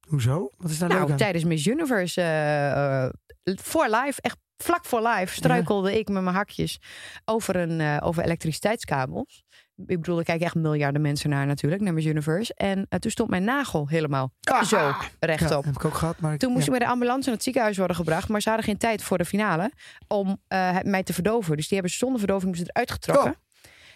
[0.09, 0.51] Hoezo?
[0.57, 1.17] Wat is daar leuk Nou, aan?
[1.17, 3.11] tijdens Miss Universe, eh, eh,
[3.45, 6.79] voor live, echt vlak voor live, struikelde ik met mijn hakjes
[7.25, 9.45] over, een, over elektriciteitskabels.
[9.87, 12.55] Ik bedoel, er kijken echt miljarden mensen naar natuurlijk, naar Miss Universe.
[12.55, 14.63] En eh, toen stond mijn nagel helemaal Ah!
[14.63, 15.65] zo Ja, rechtop.
[15.65, 16.21] heb ik ook gehad.
[16.21, 16.73] Maar ik- Toen moest ja.
[16.73, 18.29] ik met de ambulance naar het ziekenhuis worden gebracht.
[18.29, 19.71] Maar ze hadden geen tijd voor de finale
[20.09, 21.57] om eh, mij te verdoven.
[21.57, 23.31] Dus die hebben ze zonder verdoving eruit getrokken.
[23.31, 23.37] Oh.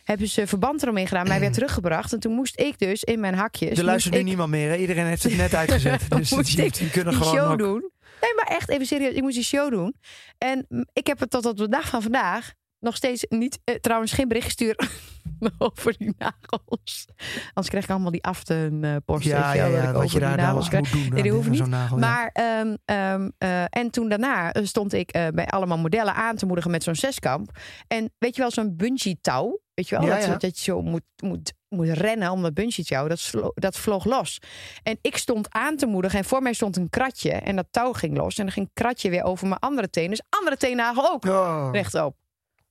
[0.04, 2.12] hebben ze verband eromheen gedaan, mij weer teruggebracht.
[2.12, 3.78] En toen moest ik dus in mijn hakjes.
[3.78, 4.68] er luistert nu ik- niemand meer.
[4.70, 4.76] Hè?
[4.76, 6.10] Iedereen heeft het net uitgezet.
[6.10, 7.90] dus moest die, ik die kunnen die gewoon show ook- doen.
[8.20, 9.14] Nee, maar echt even serieus.
[9.14, 9.94] Ik moest die show doen.
[10.38, 12.52] En ik heb het tot op de dag van vandaag
[12.84, 14.86] nog steeds niet, eh, trouwens geen bericht gestuurd
[15.58, 17.06] over die nagels.
[17.46, 19.24] Anders krijg ik allemaal die aften eh post.
[19.24, 21.08] Ja, ja, ja, wat je die daar nagels moet doen.
[21.08, 21.66] Nee, hoeft zo'n niet.
[21.66, 22.06] nagel, ja.
[22.06, 26.36] Maar, ehm, ehm, eh, en toen daarna eh, stond ik eh, bij allemaal modellen aan
[26.36, 27.50] te moedigen met zo'n zeskamp.
[27.86, 29.60] En weet je wel, zo'n bungee touw.
[29.74, 30.36] Weet je wel, Ja, dat, ja.
[30.36, 33.08] dat je zo moet, moet, moet rennen om dat bungee touw.
[33.08, 34.38] Dat, vlo- dat vloog los.
[34.82, 37.30] En ik stond aan te moedigen en voor mij stond een kratje.
[37.30, 38.38] En dat touw ging los.
[38.38, 40.08] En dan ging kratje weer over mijn andere teen.
[40.10, 41.68] Dus andere teennagel ook Oh.
[41.72, 42.16] rechtop.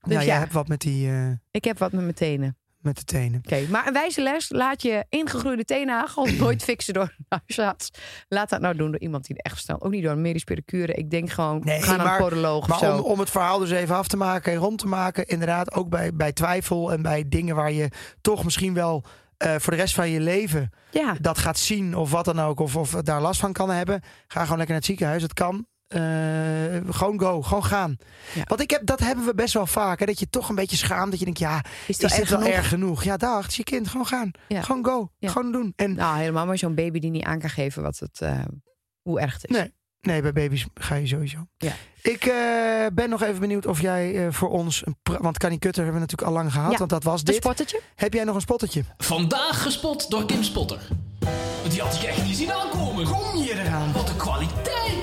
[0.03, 2.57] Dus ja, ja, jij hebt wat met, die, eh, ik heb wat met mijn tenen.
[2.79, 3.41] met de tenen.
[3.45, 4.49] Oké, maar een wijze les.
[4.49, 7.89] Laat je ingegroeide teennagel nooit fixen door een huisarts.
[8.27, 9.81] Laat dat nou doen door iemand die er echt verstand.
[9.81, 10.93] Ook niet door een medisch pedicure.
[10.93, 12.97] Ik denk gewoon, Nee, ga naar een podoloog of Maar zo.
[12.97, 15.89] om, om het verhaal dus even af te maken en rond te maken, inderdaad, ook
[15.89, 17.89] bij, bij twijfel en bij dingen waar je
[18.21, 19.03] toch misschien wel
[19.37, 22.59] eh, voor de rest van je leven ja, dat gaat zien of wat dan ook,
[22.59, 25.21] of, of daar last van kan hebben, ga gewoon lekker naar het ziekenhuis.
[25.21, 25.65] Het kan.
[25.93, 27.97] Eh, gewoon go, gewoon gaan.
[28.33, 28.43] Ja.
[28.45, 29.99] Want ik heb, dat hebben we best wel vaak.
[29.99, 31.09] Hè, dat je toch een beetje schaamt.
[31.09, 32.53] Dat je denkt, ja, is het is dit erg wel genoeg?
[32.55, 33.03] erg genoeg?
[33.03, 33.87] Ja, dag, het is je kind.
[33.87, 34.31] Gewoon gaan.
[34.47, 34.61] Ja.
[34.61, 35.11] Gewoon go.
[35.17, 35.29] Ja.
[35.29, 35.73] Gewoon doen.
[35.75, 38.39] En Nou, helemaal maar zo'n baby die niet aan kan geven wat het, eh,
[39.01, 39.55] hoe erg het is.
[39.57, 39.73] Nee.
[40.01, 41.47] nee, bij baby's ga je sowieso.
[41.57, 41.73] Ja.
[42.01, 42.33] Ik eh,
[42.93, 44.85] ben nog even benieuwd of jij eh, voor ons...
[44.85, 46.71] Een want Canny Kutter hebben we natuurlijk al lang gehad.
[46.71, 46.77] Ja.
[46.77, 47.35] Want dat was Een dit.
[47.35, 47.81] spottertje?
[47.95, 48.83] Heb jij nog een spottetje?
[48.97, 50.79] Vandaag gespot door Kim Spotter.
[51.69, 53.05] Die had ik echt niet zien aankomen.
[53.05, 53.91] Kom je eraan?
[53.93, 55.02] Wat een kwaliteit.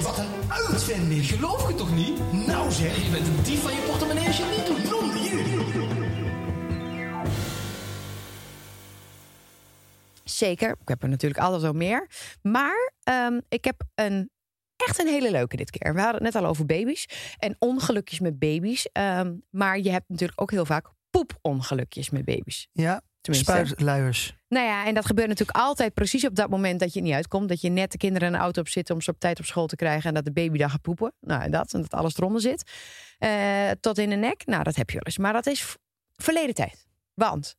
[0.90, 1.26] Een uitvinding.
[1.26, 2.32] Geloof je toch niet?
[2.46, 3.04] Nou zeg.
[3.04, 5.12] Je bent een dief van je portemonnee als je het niet doet.
[5.14, 5.40] Hier.
[10.24, 10.70] Zeker.
[10.70, 12.08] Ik heb er natuurlijk altijd wel meer.
[12.42, 14.30] Maar ehm, ik heb een,
[14.76, 15.94] echt een hele leuke dit keer.
[15.94, 17.06] We hadden het net al over baby's.
[17.38, 18.88] En ongelukjes met baby's.
[18.92, 22.68] Ehm, maar je hebt natuurlijk ook heel vaak poepongelukjes met baby's.
[22.72, 23.52] Ja, Tenminste.
[23.52, 24.34] spuitluiers.
[24.48, 27.48] Nou ja, en dat gebeurt natuurlijk altijd precies op dat moment dat je niet uitkomt.
[27.48, 29.44] Dat je net de kinderen in de auto op zitten om ze op tijd op
[29.44, 30.08] school te krijgen.
[30.08, 31.12] En dat de baby dan gaat poepen.
[31.20, 31.72] Nou, en dat.
[31.72, 32.70] En dat alles eronder zit.
[33.18, 34.46] Eh, tot in de nek.
[34.46, 35.18] Nou, dat heb je wel eens.
[35.18, 35.76] Maar dat is
[36.12, 36.86] verleden tijd.
[37.14, 37.56] Want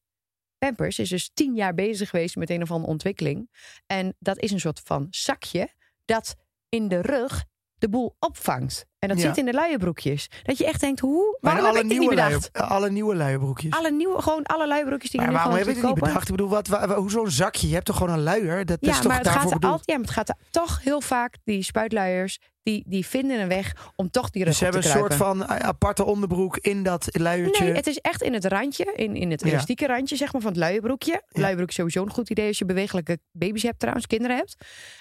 [0.57, 3.49] Pampers is dus tien jaar bezig geweest met een of andere ontwikkeling.
[3.85, 5.69] En dat is een soort van zakje
[6.05, 6.35] dat
[6.69, 7.43] in de rug
[7.77, 8.85] de boel opvangt.
[9.01, 9.27] En dat Ja.
[9.27, 10.29] zit in de luierbroekjes.
[10.43, 11.37] Dat je echt denkt, hoe?
[11.39, 12.53] Maar Waarom heb ik dit niet nieuwe bedacht?
[12.53, 13.73] alle nieuwe luierbroekjes.
[13.73, 16.25] Alle nieuwe, gewoon alle luierbroekjes die je maar nu waarom heb je het niet bedacht?
[16.29, 17.67] Ik bedoel, wat, wa- wa- hoe zo'n zakje?
[17.67, 18.57] Je hebt toch gewoon een luier?
[18.57, 20.35] Dat, dat Ja, is toch maar het daarvoor gaat altijd, ja, maar het gaat er
[20.51, 24.59] toch heel vaak, die spuitluiers, die, die vinden een weg om toch die rug Dus
[24.61, 25.47] ze op hebben te een soort kruipen.
[25.47, 27.63] van eh, aparte onderbroek in dat luiertje.
[27.63, 29.49] Nee, het is echt in het randje, in, in het Ja.
[29.49, 31.11] elastieke randje zeg maar, van het luierbroekje.
[31.27, 31.41] Ja.
[31.41, 34.55] Luierbroek is sowieso een goed idee als je bewegelijke baby's hebt trouwens, kinderen hebt.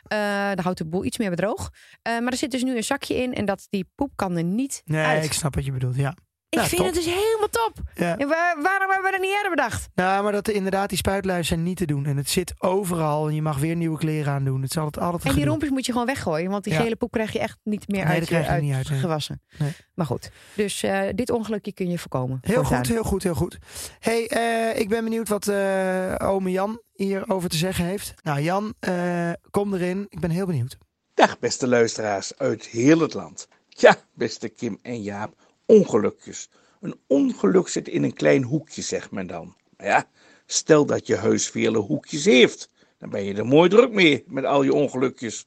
[0.07, 0.19] Eh
[0.55, 1.71] dan houdt de boel iets meer droog.
[2.03, 4.45] Eh, maar er zit dus nu een zakje in en dat, die poep kan er
[4.45, 5.25] niet nee, uit.
[5.25, 6.15] ik snap wat je bedoelt, ja.
[6.49, 6.87] Ik Ja, vind top.
[6.87, 7.73] het dus helemaal top.
[7.95, 8.19] ja.
[8.19, 9.89] En waar- waarom hebben we dat niet eerder bedacht?
[9.95, 12.07] Nou, maar dat inderdaad, die spuitluiers zijn niet te doen.
[12.07, 14.63] En het zit overal en je mag weer nieuwe kleren aandoen.
[14.63, 15.49] Het is altijd, altijd En die gedoe.
[15.51, 16.81] rompjes moet je gewoon weggooien, want die Ja.
[16.81, 18.91] gele poep krijg je echt niet meer Nee, uit, dat krijg je uit niet uit,
[18.91, 18.99] nee.
[18.99, 19.43] gewassen.
[19.59, 19.73] Nee.
[19.95, 22.39] Maar goed, dus eh, dit ongelukje kun je voorkomen.
[22.41, 22.79] Heel voortaan.
[22.79, 23.59] goed, heel goed, heel goed.
[23.99, 28.15] hey, eh, ik ben benieuwd wat eh ome Jan hierover te zeggen heeft.
[28.23, 30.07] Nou, Jan, eh, kom erin.
[30.09, 30.79] Ik ben heel benieuwd.
[31.15, 33.49] Dag beste luisteraars uit heel het land.
[33.81, 35.35] Ja, beste Kim en Jaap,
[35.67, 36.51] ongelukjes.
[36.81, 39.57] Een ongeluk zit in een klein hoekje, zegt men dan.
[39.77, 40.09] Maar ja,
[40.47, 42.71] stel dat je huis vele hoekjes heeft.
[42.99, 45.47] Dan ben je er mooi druk mee met al je ongelukjes.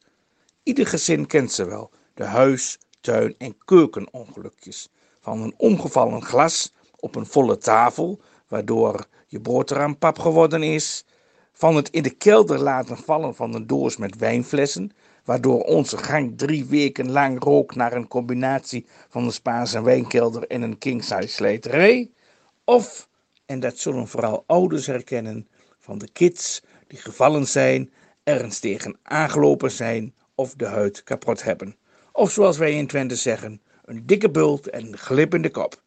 [0.64, 1.92] Ieder gezin kent ze wel.
[2.14, 4.90] De huis, tuin en keukenongelukjes.
[5.20, 11.06] Van een omgevallen glas op een volle tafel, waardoor je boterham pap geworden is.
[11.52, 14.92] Van het in de kelder laten vallen van een doos met wijnflessen,
[15.24, 20.62] waardoor onze gang drie weken lang rook naar een combinatie van een Spaanse wijnkelder en
[20.62, 22.12] een king-size slijterij.
[22.64, 23.10] Of,
[23.46, 25.48] en dat zullen vooral ouders herkennen,
[25.80, 31.76] van de kids die gevallen zijn, ergens tegen aangelopen zijn of de huid kapot hebben.
[32.12, 35.82] Of zoals wij in Twente zeggen, een dikke bult en een glip in de kop.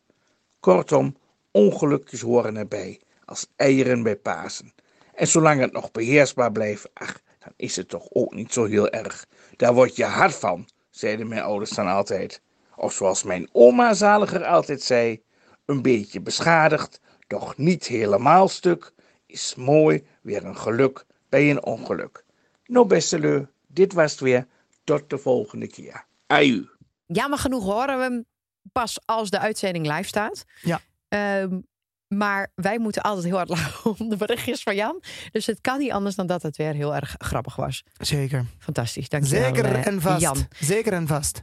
[0.60, 1.16] Kortom,
[1.50, 4.72] ongelukjes horen erbij, als eieren bij Pasen.
[5.14, 8.90] En zolang het nog beheersbaar blijft, ach, dan is het toch ook niet zo heel
[8.90, 9.26] erg.
[9.56, 12.40] Daar word je hard van, zeiden mijn ouders dan altijd.
[12.76, 15.22] Of zoals mijn oma zaliger altijd zei,
[15.64, 18.92] een beetje beschadigd, doch niet helemaal stuk,
[19.26, 22.24] is mooi weer een geluk bij een ongeluk.
[22.64, 24.46] Nou beste leu, dit was het weer.
[24.84, 26.04] Tot de volgende keer.
[26.26, 26.68] Aju.
[27.06, 28.24] Jammer genoeg horen we hem
[28.72, 30.44] pas als de uitzending live staat.
[30.62, 30.80] Ja.
[31.08, 31.58] Ehm,
[32.08, 35.02] maar wij moeten altijd heel hard lachen om de berichtjes van Jan.
[35.32, 37.84] Dus het kan niet anders dan dat het weer heel erg grappig was.
[37.98, 38.44] Zeker.
[38.58, 40.20] Fantastisch, dankjewel Zeker eh, en vast.
[40.20, 40.36] Jan.
[40.58, 41.42] Zeker en vast.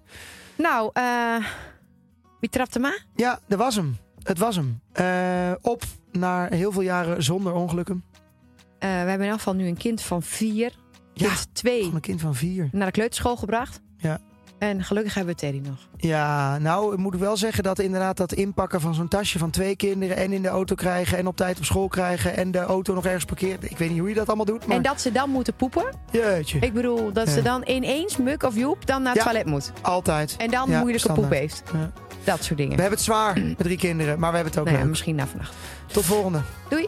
[0.57, 1.35] Nou, eh,
[2.39, 2.99] wie trapt hem aan?
[3.15, 3.97] Ja, dat was hem.
[4.23, 4.81] Het was hem.
[4.91, 8.03] Eh, op naar heel veel jaren zonder ongelukken.
[8.79, 10.71] We hebben in elk geval nu een kind van vier.
[11.13, 12.69] Ja, Kind twee een kind van vier.
[12.71, 13.81] naar de kleuterschool gebracht.
[13.97, 14.19] Ja.
[14.59, 15.77] En gelukkig hebben we Teddy nog.
[15.97, 19.75] Ja, nou moet ik wel zeggen dat inderdaad dat inpakken van zo'n tasje van twee
[19.75, 22.93] kinderen en in de auto krijgen en op tijd op school krijgen en de auto
[22.93, 23.71] nog ergens parkeert.
[23.71, 25.85] Ik weet niet hoe je dat allemaal doet, maar En dat ze dan moeten poepen.
[26.11, 29.29] jeetje, Ik bedoel, dat ze dan ineens, Muk of Joep, dan naar het Ja.
[29.29, 29.71] toilet moet.
[29.81, 30.35] altijd.
[30.37, 31.29] En dan Ja, moeilijke standaard.
[31.29, 31.63] poep heeft.
[31.73, 31.91] Ja.
[32.23, 32.75] Dat soort dingen.
[32.75, 34.91] We hebben het zwaar met drie kinderen, maar we hebben het ook Nou ja, leuk.
[34.91, 35.53] misschien na vannacht.
[35.85, 36.41] Tot volgende.
[36.69, 36.87] Doei!